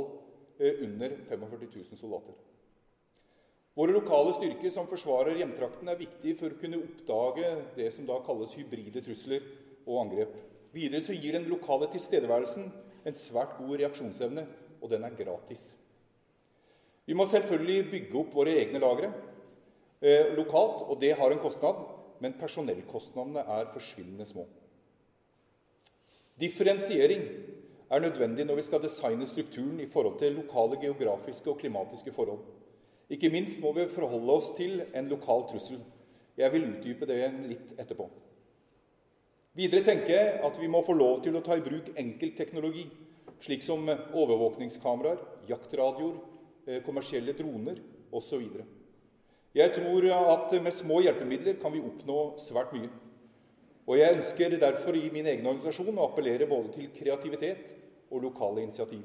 eh, 0.60 0.84
under 0.84 1.16
45 1.30 1.64
000 1.64 2.02
soldater. 2.02 2.36
Våre 3.76 3.96
lokale 3.96 4.36
styrker 4.36 4.72
som 4.72 4.88
forsvarer 4.88 5.40
hjemtrakten, 5.40 5.88
er 5.88 6.00
viktige 6.00 6.36
for 6.36 6.52
å 6.52 6.60
kunne 6.60 6.82
oppdage 6.84 7.54
det 7.80 7.88
som 7.96 8.04
da 8.08 8.20
kalles 8.28 8.52
hybride 8.60 9.00
trusler 9.08 9.48
og 9.88 10.04
angrep. 10.04 10.36
Videre 10.76 11.00
så 11.00 11.16
gir 11.16 11.40
den 11.40 11.48
lokale 11.48 11.88
tilstedeværelsen 11.96 12.68
en 13.08 13.16
svært 13.16 13.56
god 13.56 13.78
reaksjonsevne 13.80 14.44
og 14.86 14.92
den 14.94 15.04
er 15.04 15.18
gratis. 15.18 15.72
Vi 17.06 17.14
må 17.14 17.26
selvfølgelig 17.30 17.90
bygge 17.90 18.18
opp 18.20 18.34
våre 18.34 18.54
egne 18.62 18.82
lagre 18.82 19.10
eh, 20.02 20.32
lokalt, 20.38 20.86
og 20.86 21.00
det 21.02 21.14
har 21.18 21.30
en 21.34 21.42
kostnad, 21.42 21.82
men 22.22 22.38
personellkostnadene 22.38 23.42
er 23.58 23.68
forsvinnende 23.74 24.26
små. 24.26 24.46
Differensiering 26.40 27.22
er 27.90 28.02
nødvendig 28.02 28.46
når 28.46 28.58
vi 28.58 28.66
skal 28.66 28.82
designe 28.82 29.26
strukturen 29.26 29.80
i 29.80 29.88
forhold 29.90 30.18
til 30.18 30.38
lokale 30.38 30.80
geografiske 30.80 31.50
og 31.50 31.58
klimatiske 31.58 32.12
forhold. 32.12 32.42
Ikke 33.10 33.30
minst 33.30 33.60
må 33.62 33.72
vi 33.72 33.86
forholde 33.88 34.32
oss 34.32 34.50
til 34.56 34.82
en 34.94 35.08
lokal 35.08 35.46
trussel. 35.50 35.78
Jeg 36.36 36.52
vil 36.52 36.66
utdype 36.72 37.06
det 37.06 37.20
litt 37.46 37.74
etterpå. 37.78 38.08
Videre 39.56 39.84
tenker 39.86 40.12
jeg 40.12 40.40
at 40.44 40.58
vi 40.60 40.68
må 40.68 40.82
få 40.84 40.92
lov 40.92 41.22
til 41.24 41.38
å 41.38 41.40
ta 41.44 41.56
i 41.56 41.64
bruk 41.64 41.94
enkeltteknologi 41.96 42.84
slik 43.44 43.62
som 43.62 43.88
overvåkningskameraer, 43.88 45.18
jaktradioer, 45.48 46.16
eh, 46.66 46.82
kommersielle 46.82 47.32
droner 47.36 47.80
osv. 48.12 48.42
Jeg 49.56 49.72
tror 49.74 50.04
at 50.12 50.52
med 50.62 50.74
små 50.74 51.00
hjelpemidler 51.00 51.60
kan 51.60 51.72
vi 51.72 51.80
oppnå 51.80 52.36
svært 52.38 52.74
mye. 52.76 52.90
Og 53.86 53.98
jeg 53.98 54.16
ønsker 54.18 54.58
derfor 54.60 54.96
i 54.98 55.10
min 55.14 55.26
egen 55.26 55.46
organisasjon 55.46 55.96
å 55.96 56.08
appellere 56.10 56.48
både 56.50 56.72
til 56.74 56.90
kreativitet 56.92 57.76
og 58.10 58.22
lokale 58.22 58.64
initiativ. 58.64 59.04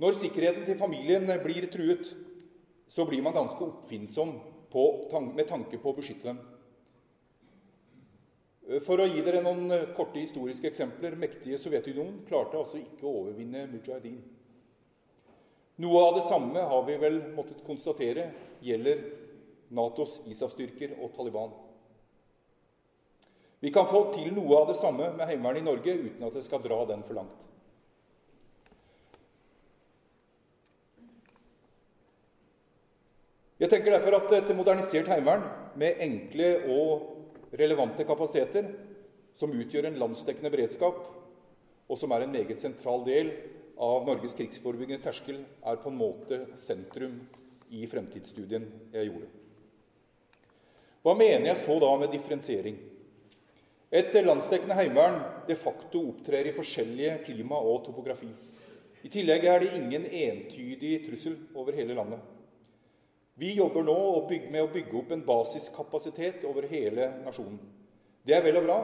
Når 0.00 0.16
sikkerheten 0.16 0.64
til 0.64 0.78
familien 0.78 1.26
blir 1.42 1.66
truet, 1.68 2.14
så 2.88 3.04
blir 3.04 3.22
man 3.22 3.36
ganske 3.36 3.60
oppfinnsom 3.60 4.32
på, 4.72 4.84
med 5.34 5.46
tanke 5.50 5.78
på 5.78 5.90
å 5.90 5.98
beskytte 5.98 6.30
dem. 6.30 6.38
For 8.78 9.02
å 9.02 9.06
gi 9.10 9.22
dere 9.26 9.40
noen 9.42 9.64
eh, 9.74 9.88
korte 9.96 10.20
historiske 10.20 10.68
eksempler. 10.70 11.16
Mektige 11.18 11.58
Sovjetunionen 11.58 12.20
klarte 12.28 12.60
altså 12.60 12.78
ikke 12.78 13.08
å 13.08 13.16
overvinne 13.24 13.64
Mujahedin. 13.72 14.20
Noe 15.82 16.02
av 16.04 16.14
det 16.14 16.22
samme 16.22 16.62
har 16.70 16.84
vi 16.86 16.98
vel 17.00 17.18
måttet 17.34 17.64
konstatere 17.66 18.28
gjelder 18.62 19.02
Natos 19.74 20.20
ISAF-styrker 20.30 20.94
og 21.00 21.10
Taliban. 21.16 21.54
Vi 23.60 23.72
kan 23.74 23.88
få 23.90 24.06
til 24.14 24.30
noe 24.36 24.60
av 24.60 24.70
det 24.70 24.78
samme 24.78 25.10
med 25.16 25.26
Heimevernet 25.26 25.64
i 25.64 25.66
Norge 25.66 25.94
uten 26.06 26.26
at 26.28 26.36
det 26.36 26.46
skal 26.46 26.62
dra 26.64 26.78
den 26.88 27.02
for 27.06 27.18
langt. 27.18 27.46
Jeg 33.60 33.68
tenker 33.68 33.92
derfor 33.92 34.16
at 34.16 34.30
et 34.38 34.54
modernisert 34.56 35.10
heimevern 35.12 35.42
med 35.80 35.98
enkle 36.00 36.54
og 36.72 37.19
relevante 37.56 38.06
kapasiteter 38.06 38.68
som 39.38 39.52
utgjør 39.54 39.88
en 39.88 39.98
landsdekkende 40.00 40.52
beredskap, 40.52 41.00
og 41.90 41.98
som 41.98 42.12
er 42.14 42.24
en 42.24 42.34
meget 42.34 42.60
sentral 42.60 43.02
del 43.06 43.32
av 43.80 44.04
Norges 44.06 44.36
krigsforebyggende 44.38 45.02
terskel, 45.02 45.40
er 45.42 45.80
på 45.80 45.90
en 45.90 45.98
måte 45.98 46.42
sentrum 46.58 47.18
i 47.72 47.86
fremtidsstudien 47.90 48.66
jeg 48.92 49.10
gjorde. 49.10 49.30
Hva 51.00 51.14
mener 51.16 51.48
jeg 51.48 51.60
så 51.62 51.78
da 51.80 51.90
med 51.96 52.12
differensiering? 52.12 52.76
Et 53.90 54.14
landsdekkende 54.22 54.76
heimevern 54.78 55.16
de 55.48 55.56
facto 55.58 56.02
opptrer 56.12 56.46
i 56.46 56.54
forskjellige 56.54 57.16
klima 57.24 57.58
og 57.58 57.86
topografi. 57.88 58.28
I 59.02 59.08
tillegg 59.10 59.46
er 59.48 59.62
det 59.62 59.72
ingen 59.78 60.04
entydig 60.04 61.00
trussel 61.06 61.38
over 61.56 61.74
hele 61.74 61.96
landet. 61.96 62.20
Vi 63.34 63.54
jobber 63.56 63.84
nå 63.86 63.98
med 64.50 64.62
å 64.62 64.70
bygge 64.72 64.96
opp 64.98 65.12
en 65.14 65.24
basiskapasitet 65.24 66.44
over 66.48 66.66
hele 66.70 67.06
nasjonen. 67.24 67.60
Det 68.26 68.36
er 68.36 68.44
vel 68.44 68.58
og 68.60 68.66
bra, 68.66 68.78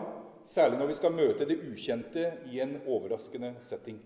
særlig 0.46 0.78
når 0.80 0.90
vi 0.90 0.98
skal 1.00 1.16
møte 1.16 1.48
det 1.48 1.58
ukjente 1.66 2.30
i 2.52 2.60
en 2.64 2.78
overraskende 2.86 3.56
setting. 3.60 3.98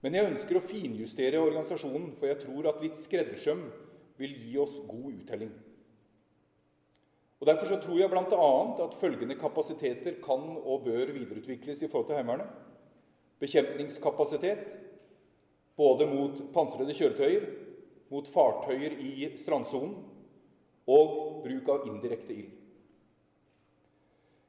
Men 0.00 0.16
jeg 0.16 0.30
ønsker 0.32 0.58
å 0.58 0.64
finjustere 0.64 1.40
organisasjonen, 1.40 2.12
for 2.16 2.28
jeg 2.28 2.40
tror 2.42 2.70
at 2.70 2.82
litt 2.84 3.00
skreddersøm 3.00 3.66
vil 4.20 4.36
gi 4.36 4.56
oss 4.60 4.78
god 4.88 5.10
uttelling. 5.12 5.52
Og 7.40 7.48
Derfor 7.48 7.70
så 7.70 7.78
tror 7.80 7.96
jeg 7.96 8.12
bl.a. 8.12 8.50
at 8.84 8.96
følgende 9.00 9.36
kapasiteter 9.40 10.18
kan 10.24 10.42
og 10.60 10.84
bør 10.84 11.12
videreutvikles 11.14 11.80
i 11.80 11.88
forhold 11.88 12.10
til 12.10 12.18
Heimevernet. 12.18 12.50
Bekjempningskapasitet 13.40 14.74
både 15.80 16.08
mot 16.10 16.42
pansrede 16.52 16.92
kjøretøyer 16.92 17.46
mot 18.10 18.28
fartøyer 18.28 18.96
i 18.98 19.12
strandsonen 19.38 19.94
og 20.90 21.44
bruk 21.44 21.68
av 21.70 21.86
indirekte 21.90 22.34
ild. 22.34 22.56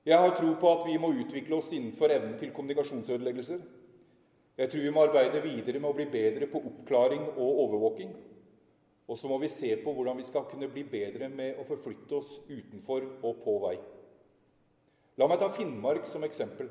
Jeg 0.01 0.17
har 0.17 0.33
tro 0.33 0.55
på 0.57 0.69
at 0.73 0.87
vi 0.87 0.97
må 0.97 1.11
utvikle 1.13 1.59
oss 1.59 1.69
innenfor 1.77 2.09
evnen 2.09 2.33
til 2.39 2.49
kommunikasjonsødeleggelser. 2.55 3.59
Jeg 4.57 4.71
tror 4.71 4.85
vi 4.87 4.93
må 4.93 5.03
arbeide 5.05 5.43
videre 5.43 5.79
med 5.79 5.91
å 5.91 5.97
bli 5.97 6.07
bedre 6.09 6.47
på 6.49 6.61
oppklaring 6.71 7.27
og 7.35 7.61
overvåking. 7.67 8.15
Og 9.05 9.19
så 9.19 9.29
må 9.29 9.37
vi 9.41 9.49
se 9.51 9.75
på 9.83 9.93
hvordan 9.93 10.17
vi 10.17 10.25
skal 10.25 10.47
kunne 10.49 10.69
bli 10.71 10.83
bedre 10.89 11.29
med 11.29 11.59
å 11.61 11.67
forflytte 11.67 12.17
oss 12.17 12.39
utenfor 12.49 13.05
og 13.21 13.43
på 13.45 13.57
vei. 13.61 13.75
La 15.21 15.27
meg 15.29 15.41
ta 15.41 15.51
Finnmark 15.53 16.07
som 16.09 16.25
eksempel. 16.25 16.69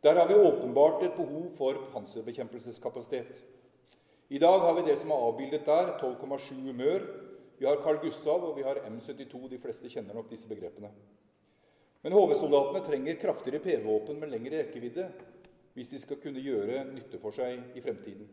Der 0.00 0.16
har 0.16 0.28
vi 0.30 0.38
åpenbart 0.38 1.02
et 1.04 1.16
behov 1.16 1.50
for 1.58 1.76
panserbekjempelseskapasitet. 1.92 3.42
I 4.30 4.38
dag 4.38 4.60
har 4.62 4.74
vi 4.74 4.82
det 4.86 4.94
som 5.00 5.10
er 5.10 5.22
avbildet 5.26 5.64
der, 5.66 5.88
12,7 5.98 6.70
Mør. 6.70 7.06
Vi 7.58 7.66
har 7.66 7.80
Carl 7.82 7.96
Gustav 7.98 8.44
og 8.46 8.52
vi 8.56 8.62
har 8.62 8.78
M72. 8.86 9.48
De 9.50 9.58
fleste 9.58 9.90
kjenner 9.90 10.14
nok 10.14 10.28
disse 10.30 10.46
begrepene. 10.46 10.92
Men 12.04 12.14
HV-soldatene 12.14 12.84
trenger 12.86 13.18
kraftigere 13.18 13.58
PV-våpen 13.64 14.20
med 14.20 14.30
lengre 14.30 14.62
rekkevidde 14.62 15.08
hvis 15.74 15.90
de 15.90 15.98
skal 16.02 16.20
kunne 16.22 16.42
gjøre 16.44 16.84
nytte 16.92 17.18
for 17.18 17.34
seg 17.34 17.74
i 17.74 17.82
fremtiden. 17.82 18.30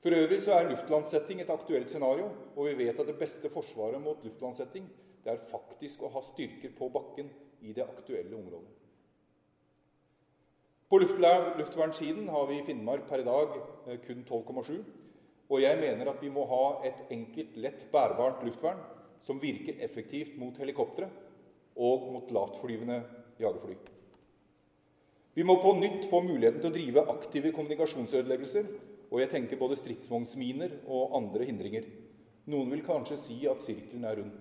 For 0.00 0.16
øvrig 0.16 0.40
så 0.44 0.56
er 0.56 0.70
luftlandsetting 0.70 1.44
et 1.44 1.52
aktuelt 1.52 1.92
scenario, 1.92 2.30
og 2.56 2.70
vi 2.70 2.74
vet 2.86 2.98
at 3.00 3.08
det 3.08 3.18
beste 3.20 3.52
forsvaret 3.52 4.00
mot 4.00 4.24
luftlandsetting 4.24 4.88
det 5.24 5.32
er 5.32 5.44
faktisk 5.52 6.04
å 6.04 6.12
ha 6.16 6.24
styrker 6.24 6.72
på 6.76 6.88
bakken 6.92 7.28
i 7.64 7.76
det 7.76 7.84
aktuelle 7.84 8.32
området. 8.36 8.83
På 10.88 10.98
luftvernsiden 10.98 12.28
har 12.28 12.46
vi 12.46 12.58
i 12.58 12.64
Finnmark 12.66 13.08
per 13.08 13.22
i 13.22 13.26
dag 13.26 13.56
eh, 13.88 13.98
kun 14.04 14.24
12,7. 14.28 14.82
Og 15.48 15.60
jeg 15.62 15.80
mener 15.80 16.08
at 16.10 16.22
vi 16.22 16.30
må 16.32 16.44
ha 16.48 16.64
et 16.88 17.04
enkelt, 17.12 17.56
lett 17.56 17.86
bærbart 17.92 18.44
luftvern 18.44 18.80
som 19.24 19.40
virker 19.40 19.80
effektivt 19.84 20.36
mot 20.40 20.56
helikoptre 20.60 21.08
og 21.76 22.08
mot 22.12 22.32
lavtflyvende 22.32 23.00
jagerfly. 23.40 23.76
Vi 25.34 25.42
må 25.42 25.56
på 25.62 25.72
nytt 25.80 26.04
få 26.10 26.20
muligheten 26.22 26.60
til 26.62 26.70
å 26.70 26.76
drive 26.76 27.06
aktive 27.16 27.52
kommunikasjonsødeleggelser 27.56 28.68
og 29.10 29.20
jeg 29.22 29.30
tenker 29.30 29.60
både 29.60 29.78
stridsvognsminer 29.78 30.78
og 30.90 31.16
andre 31.18 31.46
hindringer. 31.48 31.88
Noen 32.50 32.72
vil 32.72 32.84
kanskje 32.86 33.18
si 33.20 33.36
at 33.48 33.62
sirkelen 33.62 34.04
er 34.08 34.20
rund. 34.20 34.32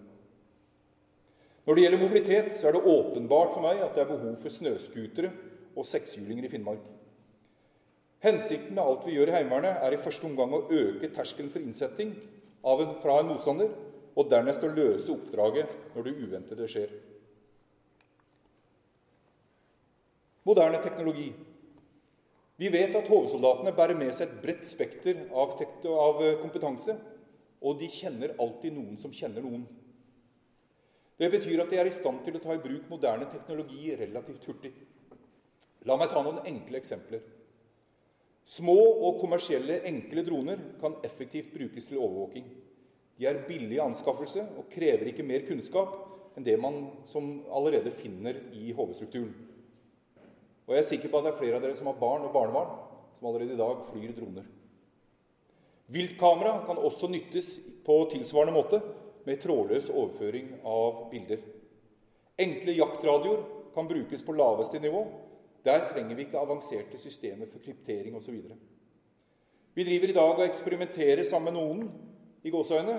Når 1.63 1.77
det 1.77 1.83
gjelder 1.85 2.01
mobilitet, 2.01 2.49
så 2.55 2.67
er 2.67 2.75
det 2.75 2.91
åpenbart 2.91 3.53
for 3.55 3.63
meg 3.63 3.79
at 3.79 3.93
det 3.95 4.03
er 4.03 4.09
behov 4.09 4.35
for 4.41 4.51
snøscootere 4.51 5.31
og 5.75 5.87
sekshjulinger 5.87 6.47
i 6.47 6.51
Finnmark. 6.51 6.83
Hensikten 8.23 8.75
med 8.75 8.83
alt 8.83 9.07
vi 9.07 9.17
gjør 9.17 9.31
i 9.31 9.35
Heimevernet, 9.37 9.81
er 9.83 9.95
i 9.95 9.99
første 9.99 10.27
omgang 10.29 10.53
å 10.55 10.65
øke 10.71 11.09
terskelen 11.11 11.51
for 11.51 11.63
innsetting 11.63 12.13
en, 12.63 12.93
fra 13.03 13.17
en 13.19 13.33
motstander, 13.33 13.73
og 14.13 14.29
dernest 14.29 14.63
å 14.63 14.69
løse 14.71 15.11
oppdraget 15.11 15.73
når 15.95 16.05
det 16.05 16.13
uventede 16.21 16.67
skjer. 16.69 16.93
Moderne 20.47 20.79
teknologi 20.83 21.31
vi 22.61 22.69
vet 22.69 22.93
at 22.95 23.09
HV-soldatene 23.09 23.73
bærer 23.75 23.97
med 23.97 24.13
seg 24.13 24.29
et 24.29 24.41
bredt 24.43 24.65
spekter 24.67 25.23
av, 25.33 25.55
av, 25.89 26.19
eh, 26.21 26.35
kompetanse, 26.39 26.93
og 27.63 27.79
de 27.79 27.87
kjenner 27.89 28.35
alltid 28.39 28.75
noen 28.75 28.99
som 28.99 29.11
kjenner 29.11 29.41
noen. 29.41 29.63
Det 31.17 31.31
betyr 31.33 31.63
at 31.63 31.71
de 31.71 31.79
er 31.81 31.89
i 31.89 31.93
stand 31.93 32.21
til 32.25 32.37
å 32.37 32.41
ta 32.43 32.53
i 32.53 32.61
bruk 32.61 32.85
moderne 32.91 33.25
teknologi 33.31 33.95
relativt 33.97 34.45
hurtig. 34.45 34.73
La 35.87 35.97
meg 35.99 36.11
ta 36.11 36.21
noen 36.23 36.43
enkle 36.47 36.79
eksempler. 36.79 37.23
Små 38.43 38.75
og 39.07 39.21
kommersielle 39.21 39.81
enkle 39.87 40.23
droner 40.27 40.59
kan 40.81 40.97
effektivt 41.07 41.53
brukes 41.55 41.87
til 41.87 41.99
overvåking. 41.99 42.47
De 43.19 43.27
er 43.29 43.43
billige 43.47 43.79
i 43.79 43.83
anskaffelse 43.83 44.43
og 44.57 44.67
krever 44.71 45.11
ikke 45.11 45.25
mer 45.27 45.45
kunnskap 45.47 45.93
enn 46.33 46.45
det 46.45 46.55
man 46.59 46.79
som 47.07 47.43
allerede 47.53 47.93
finner 47.93 48.39
i 48.57 48.73
HV-strukturen. 48.73 49.31
Og 50.63 50.73
jeg 50.73 50.81
er 50.81 50.87
sikker 50.87 51.11
på 51.11 51.19
at 51.19 51.27
det 51.27 51.33
er 51.33 51.39
flere 51.39 51.59
av 51.59 51.63
dere 51.63 51.77
som 51.77 51.89
har 51.91 51.99
barn 51.99 52.25
og 52.25 52.33
barnebarn, 52.33 52.75
som 53.19 53.29
allerede 53.29 53.55
i 53.55 53.59
dag 53.59 53.83
flyr 53.89 54.13
droner. 54.15 54.45
Viltkamera 55.93 56.61
kan 56.65 56.79
også 56.79 57.09
nyttes 57.11 57.57
på 57.85 57.97
tilsvarende 58.11 58.55
måte 58.55 58.79
med 59.27 59.41
trådløs 59.43 59.91
overføring 59.91 60.49
av 60.67 61.05
bilder. 61.11 61.43
Enkle 62.39 62.75
jaktradioer 62.79 63.43
kan 63.75 63.87
brukes 63.87 64.23
på 64.25 64.35
laveste 64.35 64.79
nivå. 64.81 65.03
Der 65.63 65.87
trenger 65.89 66.15
vi 66.15 66.25
ikke 66.27 66.39
avanserte 66.39 66.97
systemer 66.99 67.47
for 67.51 67.63
kryptering 67.63 68.15
osv. 68.15 68.41
Vi 69.73 69.83
driver 69.83 70.09
i 70.09 70.15
dag 70.17 70.39
og 70.39 70.45
eksperimenterer 70.45 71.23
sammen 71.23 71.53
med 71.53 71.61
noen 71.61 71.85
i 72.43 72.51
gåseøyne, 72.51 72.97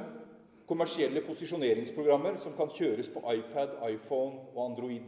kommersielle 0.67 1.21
posisjoneringsprogrammer 1.27 2.39
som 2.41 2.57
kan 2.57 2.73
kjøres 2.73 3.11
på 3.13 3.21
iPad, 3.35 3.77
iPhone 3.91 4.49
og 4.55 4.65
Android. 4.65 5.05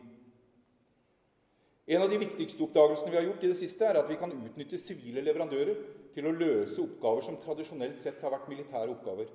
En 1.86 2.02
av 2.02 2.10
de 2.10 2.18
viktigste 2.18 2.64
oppdagelsene 2.66 3.12
vi 3.12 3.18
har 3.20 3.24
gjort 3.28 3.44
i 3.46 3.50
det 3.52 3.56
siste, 3.56 3.86
er 3.86 4.00
at 4.00 4.08
vi 4.10 4.18
kan 4.20 4.34
utnytte 4.34 4.78
sivile 4.82 5.22
leverandører 5.24 5.80
til 6.14 6.26
å 6.26 6.34
løse 6.34 6.82
oppgaver 6.82 7.24
som 7.24 7.38
tradisjonelt 7.40 8.00
sett 8.02 8.22
har 8.24 8.34
vært 8.34 8.48
militære 8.50 8.90
oppgaver. 8.90 9.30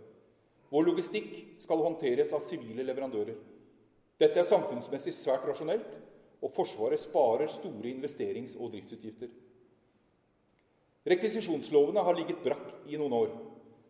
Vår 0.71 0.87
logistikk 0.87 1.33
skal 1.63 1.83
håndteres 1.83 2.33
av 2.35 2.43
sivile 2.45 2.83
leverandører. 2.85 3.39
Dette 4.21 4.39
er 4.39 4.47
samfunnsmessig 4.47 5.13
svært 5.15 5.47
rasjonelt, 5.47 5.95
og 6.41 6.51
Forsvaret 6.55 6.99
sparer 6.99 7.49
store 7.51 7.91
investerings- 7.93 8.57
og 8.57 8.71
driftsutgifter. 8.73 9.29
Rekvisisjonslovene 11.07 12.03
har 12.05 12.17
ligget 12.17 12.43
brakk 12.43 12.89
i 12.89 12.97
noen 12.97 13.13
år, 13.13 13.31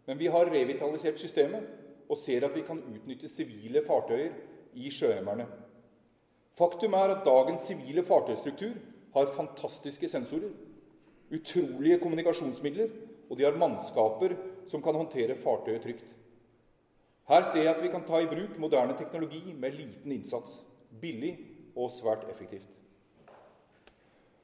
men 0.08 0.20
vi 0.20 0.30
har 0.32 0.52
revitalisert 0.52 1.20
systemet 1.20 1.68
og 2.12 2.20
ser 2.20 2.46
at 2.48 2.56
vi 2.56 2.64
kan 2.68 2.80
utnytte 2.80 3.30
sivile 3.32 3.84
fartøyer 3.88 4.34
i 4.76 4.92
sjøhemmerne. 4.92 5.48
Faktum 6.56 6.96
er 6.96 7.16
at 7.16 7.26
dagens 7.26 7.68
sivile 7.68 8.04
fartøystruktur 8.04 8.76
har 9.16 9.32
fantastiske 9.36 10.08
sensorer, 10.08 10.52
utrolige 11.32 12.00
kommunikasjonsmidler, 12.00 12.90
og 13.30 13.38
de 13.40 13.46
har 13.48 13.56
mannskaper 13.60 14.36
som 14.68 14.84
kan 14.84 14.96
håndtere 14.96 15.38
fartøyet 15.40 15.84
trygt. 15.84 16.10
Her 17.32 17.46
ser 17.48 17.64
jeg 17.64 17.76
at 17.76 17.84
vi 17.84 17.92
kan 17.92 18.04
ta 18.04 18.20
i 18.20 18.28
bruk 18.28 18.58
moderne 18.60 18.98
teknologi 19.00 19.54
med 19.56 19.78
liten 19.78 20.12
innsats. 20.12 20.60
Billig 21.02 21.38
og 21.76 21.92
svært 21.94 22.28
effektivt. 22.32 22.68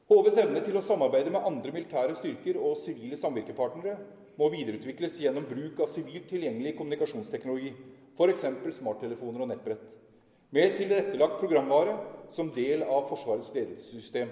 HVs 0.08 0.40
evne 0.40 0.62
til 0.63 0.78
å 0.80 0.84
samarbeide 0.84 1.34
med 1.34 1.44
andre 1.50 1.74
militære 1.76 2.16
styrker 2.16 2.60
og 2.63 2.78
sivile 2.80 3.18
samvirkepartnere 3.20 3.98
må 4.40 4.48
videreutvikles 4.54 5.20
gjennom 5.20 5.48
bruk 5.50 5.82
av 5.84 5.92
sivilt 5.92 6.30
tilgjengelig 6.32 6.78
kommunikasjonsteknologi, 6.78 7.74
f.eks. 8.16 8.46
smarttelefoner 8.80 9.44
og 9.44 9.52
nettbrett 9.52 9.84
med 10.56 10.78
tilrettelagt 10.78 11.42
programvare 11.42 11.98
som 12.32 12.52
del 12.56 12.86
av 12.88 13.08
Forsvarets 13.10 13.50
ledelsessystem. 13.56 14.30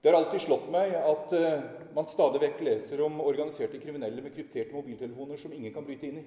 Det 0.00 0.12
har 0.12 0.20
alltid 0.20 0.44
slått 0.44 0.68
meg 0.70 0.92
at 1.00 1.32
uh, 1.34 1.64
man 1.96 2.06
stadig 2.06 2.38
vekk 2.44 2.60
leser 2.62 3.02
om 3.02 3.18
organiserte 3.24 3.80
kriminelle 3.82 4.22
med 4.22 4.34
krypterte 4.34 4.76
mobiltelefoner 4.76 5.40
som 5.40 5.54
ingen 5.56 5.74
kan 5.74 5.86
bryte 5.86 6.06
inn 6.06 6.20
i. 6.20 6.26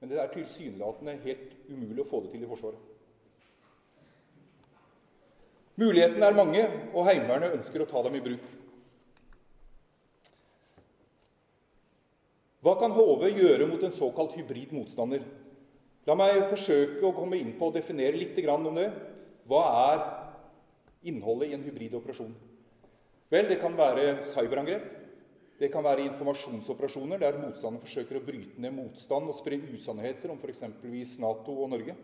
Men 0.00 0.10
det 0.10 0.18
er 0.18 0.32
tilsynelatende 0.34 1.14
helt 1.22 1.54
umulig 1.68 2.02
å 2.02 2.08
få 2.08 2.24
det 2.24 2.32
til 2.34 2.42
i 2.42 2.50
Forsvaret. 2.50 2.97
Mulighetene 5.78 6.26
er 6.26 6.34
mange, 6.34 6.62
og 6.90 7.06
Heimevernet 7.06 7.54
ønsker 7.60 7.84
å 7.84 7.86
ta 7.86 8.02
dem 8.02 8.16
i 8.18 8.22
bruk. 8.24 8.46
Hva 12.66 12.74
kan 12.80 12.90
HV 12.96 13.28
gjøre 13.30 13.68
mot 13.70 13.84
en 13.86 13.94
såkalt 13.94 14.34
hybrid 14.34 14.74
motstander? 14.74 15.22
La 16.08 16.16
meg 16.18 16.40
forsøke 16.50 17.04
å 17.06 17.14
komme 17.14 17.38
inn 17.38 17.54
på 17.58 17.68
og 17.68 17.76
definere 17.78 18.18
litt 18.18 18.38
om 18.50 18.74
det. 18.74 18.88
Hva 19.46 19.62
er 19.92 20.04
innholdet 21.06 21.52
i 21.52 21.54
en 21.54 21.62
hybrid 21.62 21.94
operasjon? 21.94 22.34
Vel, 23.30 23.46
det 23.46 23.60
kan 23.62 23.76
være 23.78 24.22
cyberangrep. 24.26 24.94
Det 25.58 25.70
kan 25.70 25.82
være 25.84 26.06
informasjonsoperasjoner 26.06 27.18
der 27.22 27.38
motstanderen 27.38 27.82
forsøker 27.82 28.18
å 28.18 28.24
bryte 28.24 28.62
ned 28.62 28.74
motstand 28.74 29.30
og 29.30 29.36
spre 29.38 29.58
usannheter 29.74 30.30
om 30.30 30.38
f.eks. 30.38 30.64
Nato 31.22 31.54
og 31.54 31.70
Norge. 31.70 31.96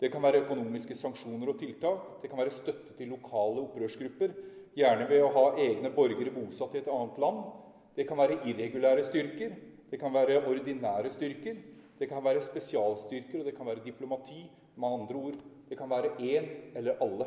Det 0.00 0.08
kan 0.12 0.22
være 0.24 0.44
økonomiske 0.46 0.96
sanksjoner 0.96 1.52
og 1.52 1.58
tiltak. 1.60 2.22
Det 2.22 2.30
kan 2.30 2.40
være 2.40 2.54
støtte 2.54 2.96
til 2.96 3.12
lokale 3.12 3.66
opprørsgrupper, 3.66 4.32
gjerne 4.76 5.08
ved 5.10 5.24
å 5.24 5.32
ha 5.34 5.44
egne 5.60 5.90
borgere 5.92 6.32
bosatt 6.32 6.76
i 6.76 6.80
et 6.80 6.88
annet 6.90 7.18
land. 7.20 7.42
Det 7.96 8.06
kan 8.08 8.18
være 8.20 8.38
irregulære 8.48 9.04
styrker. 9.04 9.56
Det 9.90 9.98
kan 10.00 10.14
være 10.14 10.40
ordinære 10.46 11.10
styrker. 11.12 11.56
Det 12.00 12.08
kan 12.08 12.24
være 12.24 12.40
spesialstyrker, 12.40 13.40
og 13.40 13.48
det 13.48 13.56
kan 13.56 13.66
være 13.66 13.84
diplomati. 13.84 14.44
Med 14.76 14.88
andre 14.88 15.14
ord 15.14 15.40
det 15.68 15.78
kan 15.78 15.90
være 15.90 16.14
én 16.18 16.46
eller 16.74 16.96
alle. 17.02 17.26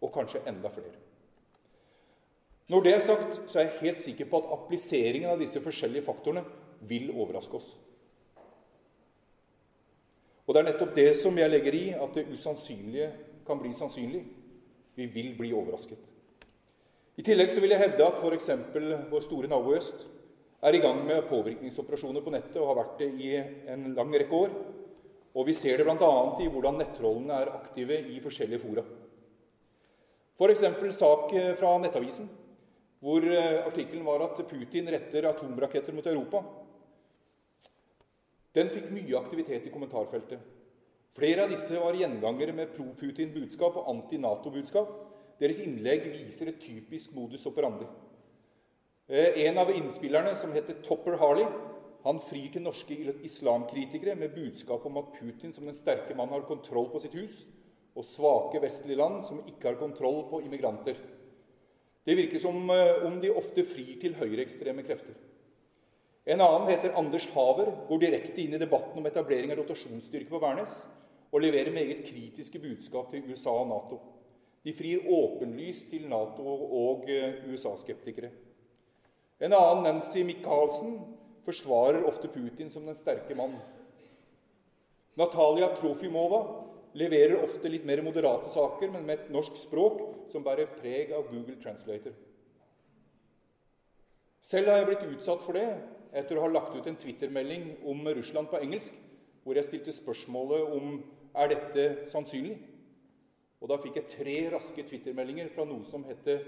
Og 0.00 0.12
kanskje 0.12 0.40
enda 0.48 0.70
flere. 0.72 0.94
Når 2.68 2.82
det 2.82 2.94
er 2.94 3.00
sagt, 3.00 3.50
så 3.50 3.58
er 3.58 3.68
jeg 3.68 3.80
helt 3.80 4.00
sikker 4.02 4.26
på 4.30 4.40
at 4.40 4.48
appliseringen 4.56 5.30
av 5.30 5.38
disse 5.38 5.60
forskjellige 5.62 6.02
faktorene 6.02 6.42
vil 6.80 7.12
overraske 7.14 7.60
oss. 7.60 7.76
Og 10.46 10.54
det 10.54 10.60
er 10.60 10.68
nettopp 10.68 10.92
det 10.94 11.08
som 11.18 11.38
jeg 11.38 11.50
legger 11.50 11.74
i 11.74 11.86
at 11.98 12.12
det 12.14 12.28
usannsynlige 12.30 13.08
kan 13.46 13.58
bli 13.58 13.72
sannsynlig. 13.74 14.22
Vi 14.96 15.06
vil 15.12 15.32
bli 15.38 15.50
overrasket. 15.52 15.98
I 17.16 17.24
tillegg 17.24 17.50
så 17.50 17.62
vil 17.62 17.72
jeg 17.72 17.80
hevde 17.80 18.06
at 18.06 18.20
f.eks. 18.20 18.50
vår 19.10 19.24
store 19.24 19.50
nabo 19.50 19.72
i 19.72 19.78
øst 19.80 20.06
er 20.66 20.76
i 20.76 20.80
gang 20.82 21.02
med 21.06 21.26
påvirkningsoperasjoner 21.30 22.24
på 22.24 22.32
nettet 22.32 22.58
og 22.60 22.70
har 22.70 22.78
vært 22.80 22.98
det 23.00 23.08
i 23.22 23.32
en 23.72 23.90
lang 23.96 24.12
rekke 24.14 24.42
år. 24.46 24.54
Og 25.36 25.48
vi 25.48 25.54
ser 25.56 25.80
det 25.80 25.84
bl.a. 25.84 26.12
i 26.40 26.48
hvordan 26.48 26.78
nettrollene 26.80 27.40
er 27.42 27.52
aktive 27.58 27.98
i 28.12 28.20
forskjellige 28.24 28.62
fora. 28.62 28.84
F.eks. 30.36 30.64
sak 30.96 31.32
fra 31.58 31.72
Nettavisen, 31.80 32.28
hvor 33.00 33.24
artikkelen 33.66 34.04
var 34.04 34.24
at 34.28 34.40
Putin 34.48 34.88
retter 34.92 35.28
atomraketter 35.28 35.96
mot 35.96 36.06
Europa. 36.06 36.42
Den 38.56 38.70
fikk 38.72 38.88
mye 38.94 39.18
aktivitet 39.18 39.66
i 39.68 39.72
kommentarfeltet. 39.72 40.40
Flere 41.16 41.44
av 41.44 41.52
disse 41.52 41.76
var 41.80 41.96
gjengangere 41.96 42.54
med 42.56 42.72
pro-Putin-budskap 42.76 43.76
og 43.80 43.90
anti-Nato-budskap. 43.92 44.90
Deres 45.40 45.60
innlegg 45.64 46.08
viser 46.12 46.50
et 46.50 46.60
typisk 46.60 47.12
modus 47.16 47.44
operandi. 47.48 47.88
Eh, 49.08 49.44
en 49.46 49.60
av 49.60 49.70
innspillerne, 49.72 50.32
som 50.36 50.52
heter 50.56 50.80
Topper 50.84 51.18
Harley, 51.20 51.46
han 52.06 52.20
frir 52.22 52.48
til 52.54 52.64
norske 52.64 52.96
islamkritikere 53.26 54.16
med 54.16 54.34
budskap 54.34 54.84
om 54.86 55.00
at 55.02 55.12
Putin 55.18 55.52
som 55.52 55.66
den 55.66 55.76
sterke 55.76 56.14
mann 56.16 56.32
har 56.32 56.46
kontroll 56.48 56.88
på 56.92 57.00
sitt 57.02 57.16
hus, 57.18 57.44
og 57.96 58.04
svake 58.04 58.60
vestlige 58.62 59.00
land 59.00 59.22
som 59.24 59.44
ikke 59.48 59.72
har 59.72 59.80
kontroll 59.80 60.24
på 60.30 60.40
immigranter. 60.44 60.98
Det 62.06 62.16
virker 62.16 62.40
som 62.40 62.70
eh, 62.70 63.04
om 63.04 63.20
de 63.20 63.32
ofte 63.34 63.64
frir 63.68 63.96
til 64.00 64.16
høyreekstreme 64.16 64.84
krefter. 64.86 65.16
En 66.26 66.42
annen 66.42 66.68
heter 66.68 66.96
Anders 66.98 67.28
Haver, 67.36 67.68
går 67.88 68.00
direkte 68.02 68.42
inn 68.42 68.56
i 68.56 68.58
debatten 68.58 68.98
om 68.98 69.06
etablering 69.06 69.52
av 69.54 69.60
rotasjonsstyrke 69.60 70.32
på 70.32 70.40
Værnes 70.42 70.80
og 71.30 71.42
leverer 71.44 71.74
meget 71.74 72.02
kritiske 72.08 72.58
budskap 72.58 73.12
til 73.12 73.28
USA 73.30 73.54
og 73.54 73.68
Nato. 73.70 74.00
De 74.66 74.74
frir 74.74 75.06
åpenlyst 75.06 75.86
til 75.92 76.08
Nato- 76.10 76.66
og 76.80 77.06
eh, 77.10 77.38
USA-skeptikere. 77.46 78.32
En 79.38 79.54
annen, 79.54 79.84
Nancy 79.86 80.24
Michaelsen, 80.26 80.98
forsvarer 81.46 82.02
ofte 82.08 82.26
Putin 82.32 82.72
som 82.74 82.88
den 82.88 82.98
sterke 82.98 83.36
mann. 83.38 83.54
Natalia 85.14 85.70
Trofimova 85.78 86.42
leverer 86.98 87.38
ofte 87.44 87.70
litt 87.70 87.86
mer 87.86 88.02
moderate 88.02 88.50
saker, 88.50 88.90
men 88.90 89.06
med 89.06 89.20
et 89.20 89.30
norsk 89.30 89.60
språk 89.60 90.02
som 90.32 90.42
bærer 90.42 90.74
preg 90.80 91.14
av 91.14 91.28
Google 91.30 91.60
Translator. 91.62 92.16
Selv 94.46 94.70
har 94.70 94.78
jeg 94.78 94.90
blitt 94.92 95.08
utsatt 95.16 95.42
for 95.42 95.58
det 95.58 95.66
etter 96.16 96.38
å 96.38 96.44
ha 96.44 96.52
lagt 96.52 96.76
ut 96.76 96.86
en 96.86 96.98
Twitter-melding 97.00 97.64
om 97.90 98.04
Russland 98.14 98.46
på 98.52 98.60
engelsk, 98.62 98.94
hvor 99.42 99.58
jeg 99.58 99.66
stilte 99.66 99.94
spørsmålet 99.94 100.76
om 100.76 101.00
er 101.36 101.50
dette 101.50 101.86
sannsynlig. 102.10 102.54
Og 103.58 103.70
da 103.72 103.78
fikk 103.82 103.98
jeg 103.98 104.12
tre 104.12 104.36
raske 104.54 104.84
Twitter-meldinger 104.86 105.50
fra 105.54 105.66
noe 105.66 105.82
som 105.88 106.04
heter 106.06 106.44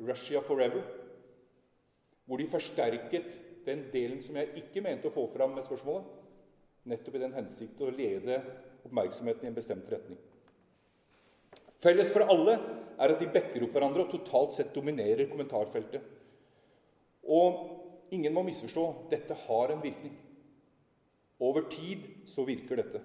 Russia 0.00 0.40
Forever, 0.46 0.86
hvor 2.24 2.40
de 2.40 2.48
forsterket 2.48 3.36
den 3.66 3.84
delen 3.92 4.22
som 4.24 4.38
jeg 4.40 4.62
ikke 4.62 4.82
mente 4.84 5.10
å 5.10 5.14
få 5.14 5.26
fram 5.34 5.52
med 5.56 5.66
spørsmålet, 5.66 6.08
nettopp 6.88 7.18
i 7.18 7.22
den 7.22 7.36
hensikt 7.36 7.84
å 7.84 7.92
lede 7.92 8.40
oppmerksomheten 8.86 9.44
i 9.44 9.52
en 9.52 9.58
bestemt 9.58 9.92
retning. 9.92 10.18
Felles 11.82 12.10
for 12.14 12.24
alle 12.32 12.56
er 12.96 13.12
at 13.12 13.20
de 13.20 13.28
backer 13.30 13.66
opp 13.66 13.76
hverandre 13.76 14.06
og 14.06 14.16
totalt 14.16 14.56
sett 14.56 14.72
dominerer 14.74 15.28
kommentarfeltet. 15.30 16.21
Og 17.22 17.72
Ingen 18.12 18.34
må 18.36 18.44
misforstå. 18.44 18.84
Dette 19.10 19.36
har 19.46 19.72
en 19.72 19.82
virkning. 19.82 20.12
Over 21.40 21.64
tid 21.72 22.04
så 22.28 22.44
virker 22.44 22.82
dette. 22.82 23.00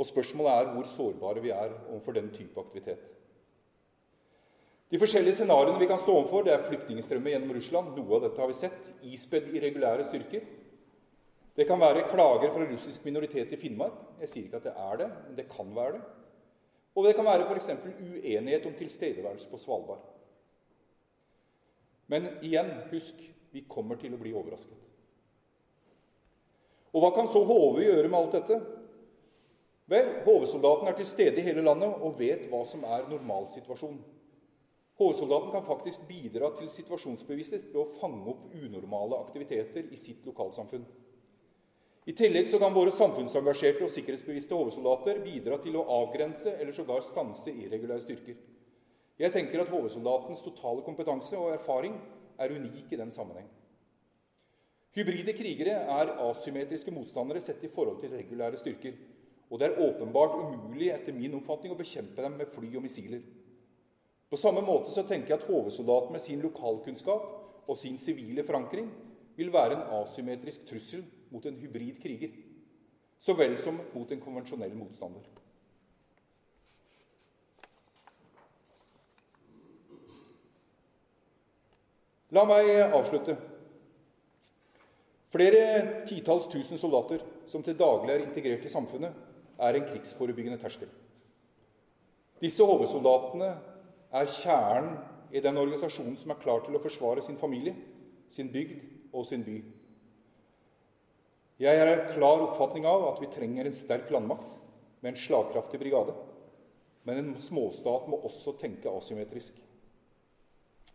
Og 0.00 0.08
spørsmålet 0.08 0.52
er 0.52 0.70
hvor 0.74 0.88
sårbare 0.88 1.42
vi 1.44 1.52
er 1.54 1.74
overfor 1.92 2.16
den 2.16 2.30
type 2.34 2.60
aktivitet. 2.60 3.04
De 4.90 4.98
forskjellige 4.98 5.38
scenarioene 5.38 5.78
vi 5.78 5.86
kan 5.86 6.00
stå 6.02 6.16
overfor, 6.16 6.42
det 6.42 6.56
er 6.56 6.64
flyktningstrømmer 6.66 7.30
gjennom 7.30 7.52
Russland. 7.54 7.92
Noe 7.94 8.16
av 8.16 8.24
dette 8.26 8.42
har 8.42 8.50
vi 8.50 8.58
sett. 8.58 8.90
Ispedd 9.06 9.52
irregulære 9.54 10.08
styrker. 10.08 10.48
Det 11.54 11.66
kan 11.68 11.78
være 11.78 12.08
klager 12.10 12.50
fra 12.50 12.66
russisk 12.66 13.04
minoritet 13.06 13.52
i 13.54 13.58
Finnmark. 13.60 14.00
Jeg 14.24 14.32
sier 14.32 14.48
ikke 14.48 14.58
at 14.58 14.66
det 14.66 14.74
er 14.74 15.02
det, 15.04 15.10
men 15.28 15.36
det 15.38 15.46
kan 15.52 15.70
være 15.76 15.98
det. 15.98 16.02
Og 16.98 17.06
det 17.06 17.14
kan 17.14 17.28
være 17.28 17.46
f.eks. 17.46 17.70
uenighet 17.78 18.66
om 18.66 18.74
tilstedeværelse 18.74 19.50
på 19.50 19.60
Svalbard. 19.60 20.02
Men 22.10 22.26
igjen, 22.42 22.72
husk 22.90 23.20
vi 23.54 23.62
kommer 23.70 23.98
til 24.00 24.14
å 24.14 24.20
bli 24.20 24.32
overrasket. 24.34 24.76
Og 26.90 27.04
hva 27.04 27.12
kan 27.14 27.28
så 27.30 27.42
HV 27.46 27.84
gjøre 27.84 28.08
med 28.10 28.18
alt 28.18 28.34
dette? 28.34 28.56
Vel, 29.90 30.08
HV-soldaten 30.26 30.90
er 30.90 30.96
til 30.98 31.06
stede 31.06 31.38
i 31.38 31.44
hele 31.46 31.62
landet 31.66 32.02
og 32.02 32.18
vet 32.18 32.48
hva 32.50 32.64
som 32.66 32.82
er 32.86 33.06
normalsituasjonen. 33.10 34.02
HV-soldaten 35.00 35.54
kan 35.54 35.66
faktisk 35.66 36.02
bidra 36.10 36.50
til 36.58 36.68
situasjonsbevissthet 36.70 37.70
ved 37.70 37.78
å 37.82 37.88
fange 37.94 38.26
opp 38.34 38.50
unormale 38.58 39.18
aktiviteter 39.22 39.86
i 39.90 39.98
sitt 39.98 40.26
lokalsamfunn. 40.28 40.84
I 42.10 42.14
tillegg 42.16 42.48
så 42.50 42.58
kan 42.58 42.74
våre 42.74 42.92
samfunnsengasjerte 42.94 43.86
og 43.86 43.92
sikkerhetsbevisste 43.94 44.56
HV-soldater 44.58 45.22
bidra 45.24 45.60
til 45.62 45.78
å 45.78 45.86
avgrense 46.00 46.56
eller 46.56 46.74
sågar 46.74 47.06
stanse 47.06 47.54
irregulære 47.54 48.02
styrker. 48.02 48.38
Jeg 49.20 49.34
tenker 49.34 49.60
at 49.60 49.68
HV-soldatens 49.68 50.40
totale 50.40 50.80
kompetanse 50.86 51.36
og 51.36 51.52
erfaring 51.52 51.98
er 52.40 52.54
unik 52.56 52.94
i 52.94 52.98
den 53.00 53.10
sammenheng. 53.12 53.48
Hybride 54.96 55.34
krigere 55.36 55.74
er 55.98 56.14
asymmetriske 56.24 56.94
motstandere 56.94 57.42
sett 57.44 57.60
i 57.62 57.70
forhold 57.70 58.00
til 58.00 58.14
regulære 58.16 58.58
styrker. 58.58 58.96
Og 59.50 59.60
det 59.60 59.68
er 59.68 59.82
åpenbart 59.84 60.38
umulig 60.38 60.88
etter 60.94 61.14
min 61.14 61.36
oppfatning 61.36 61.74
å 61.74 61.78
bekjempe 61.78 62.24
dem 62.24 62.38
med 62.40 62.48
fly 62.48 62.70
og 62.78 62.84
missiler. 62.86 63.20
På 64.30 64.38
samme 64.40 64.62
måte 64.64 64.92
så 64.94 65.04
tenker 65.04 65.34
jeg 65.34 65.42
at 65.42 65.46
HV-soldaten 65.50 66.14
med 66.14 66.22
sin 66.24 66.40
lokalkunnskap 66.40 67.68
og 67.68 67.78
sin 67.78 67.98
sivile 67.98 68.46
forankring 68.46 68.88
vil 69.36 69.52
være 69.52 69.76
en 69.76 69.86
asymmetrisk 70.00 70.64
trussel 70.70 71.04
mot 71.30 71.44
en 71.46 71.60
hybrid 71.60 72.00
kriger, 72.02 72.32
så 73.20 73.36
vel 73.36 73.58
som 73.60 73.78
mot 73.92 74.10
en 74.10 74.22
konvensjonell 74.22 74.72
motstander. 74.78 75.26
La 82.30 82.44
meg 82.46 82.68
avslutte. 82.94 83.34
Flere 85.30 85.62
titalls 86.06 86.46
tusen 86.50 86.78
soldater 86.78 87.22
som 87.50 87.62
til 87.62 87.78
daglig 87.78 88.14
er 88.14 88.24
integrert 88.24 88.66
i 88.66 88.72
samfunnet, 88.72 89.14
er 89.60 89.76
en 89.76 89.86
krigsforebyggende 89.86 90.58
terskel. 90.62 90.88
Disse 92.40 92.64
HV-soldatene 92.64 93.50
er 94.16 94.30
kjernen 94.32 94.96
i 95.30 95.42
den 95.44 95.58
organisasjonen 95.60 96.16
som 96.18 96.32
er 96.32 96.40
klar 96.40 96.64
til 96.64 96.74
å 96.74 96.82
forsvare 96.82 97.22
sin 97.22 97.38
familie, 97.38 97.74
sin 98.32 98.50
bygd 98.50 98.80
og 99.12 99.26
sin 99.28 99.44
by. 99.46 99.58
Jeg 101.60 101.76
er 101.76 101.90
av 101.92 102.06
klar 102.14 102.40
oppfatning 102.46 102.86
av 102.88 103.04
at 103.10 103.20
vi 103.20 103.28
trenger 103.30 103.68
en 103.68 103.76
sterk 103.76 104.08
landmakt 104.14 104.54
med 105.02 105.12
en 105.12 105.20
slagkraftig 105.20 105.80
brigade. 105.82 106.14
Men 107.04 107.20
en 107.20 107.34
småstat 107.40 108.08
må 108.08 108.22
også 108.24 108.54
tenke 108.60 108.88
asymmetrisk. 108.92 109.58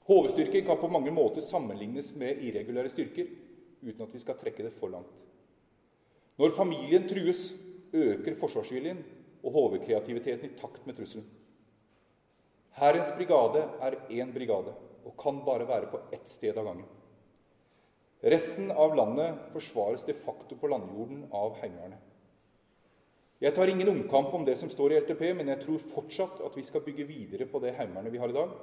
HV-styrken 0.06 0.66
kan 0.66 0.78
på 0.78 0.88
mange 0.92 1.12
måter 1.12 1.42
sammenlignes 1.42 2.12
med 2.16 2.42
irregulære 2.46 2.92
styrker, 2.94 3.30
uten 3.82 4.06
at 4.06 4.14
vi 4.14 4.22
skal 4.22 4.38
trekke 4.38 4.68
det 4.68 4.74
for 4.76 4.94
langt. 4.94 5.14
Når 6.38 6.54
familien 6.54 7.08
trues, 7.10 7.54
øker 7.96 8.36
forsvarsviljen 8.38 9.00
og 9.46 9.56
HV-kreativiteten 9.56 10.52
i 10.52 10.60
takt 10.60 10.86
med 10.86 10.98
trusselen. 10.98 11.26
Hærens 12.76 13.10
brigade 13.16 13.64
er 13.82 13.98
én 14.12 14.34
brigade 14.36 14.76
og 15.06 15.18
kan 15.18 15.40
bare 15.46 15.68
være 15.68 15.90
på 15.90 16.02
ett 16.14 16.28
sted 16.28 16.58
av 16.58 16.68
gangen. 16.68 16.88
Resten 18.26 18.72
av 18.72 18.96
landet 18.98 19.38
forsvares 19.54 20.04
de 20.04 20.14
facto 20.18 20.58
på 20.60 20.70
landjorden 20.70 21.28
av 21.32 21.56
Heimevernet. 21.62 22.02
Jeg 23.42 23.54
tar 23.56 23.70
ingen 23.70 23.90
omkamp 23.92 24.34
om 24.34 24.46
det 24.46 24.56
som 24.58 24.70
står 24.72 24.94
i 24.94 25.00
LTP, 25.02 25.22
men 25.38 25.52
jeg 25.52 25.62
tror 25.62 25.90
fortsatt 25.92 26.42
at 26.46 26.56
vi 26.58 26.64
skal 26.66 26.84
bygge 26.86 27.08
videre 27.08 27.48
på 27.50 27.62
det 27.64 27.76
Heimevernet 27.78 28.14
vi 28.14 28.22
har 28.22 28.32
i 28.32 28.38
dag, 28.38 28.54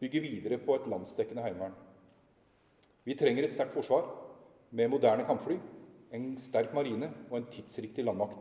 bygge 0.00 0.20
videre 0.20 0.58
på 0.58 0.76
et 0.76 0.88
landsdekkende 0.90 1.44
heimevern. 1.44 1.74
Vi 3.06 3.14
trenger 3.14 3.46
et 3.46 3.54
sterkt 3.54 3.74
forsvar 3.74 4.08
med 4.70 4.90
moderne 4.90 5.24
kampfly, 5.24 5.58
en 6.12 6.34
sterk 6.38 6.74
marine 6.74 7.10
og 7.30 7.38
en 7.38 7.48
tidsriktig 7.50 8.04
landmakt. 8.04 8.40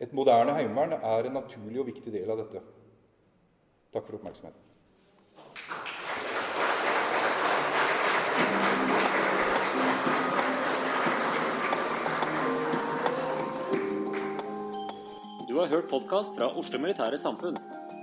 Et 0.00 0.12
moderne 0.12 0.54
heimevern 0.56 0.98
er 0.98 1.28
en 1.28 1.38
naturlig 1.38 1.80
og 1.80 1.88
viktig 1.88 2.12
del 2.12 2.30
av 2.30 2.42
dette. 2.42 2.62
Takk 3.92 4.06
for 4.06 4.18
oppmerksomheten. 4.18 4.68
Du 15.48 15.58
har 15.58 15.68
hørt 15.68 15.90
podkast 15.90 16.38
fra 16.38 16.48
Oslo 16.56 16.80
Militære 16.80 17.18
Samfunn. 17.20 17.58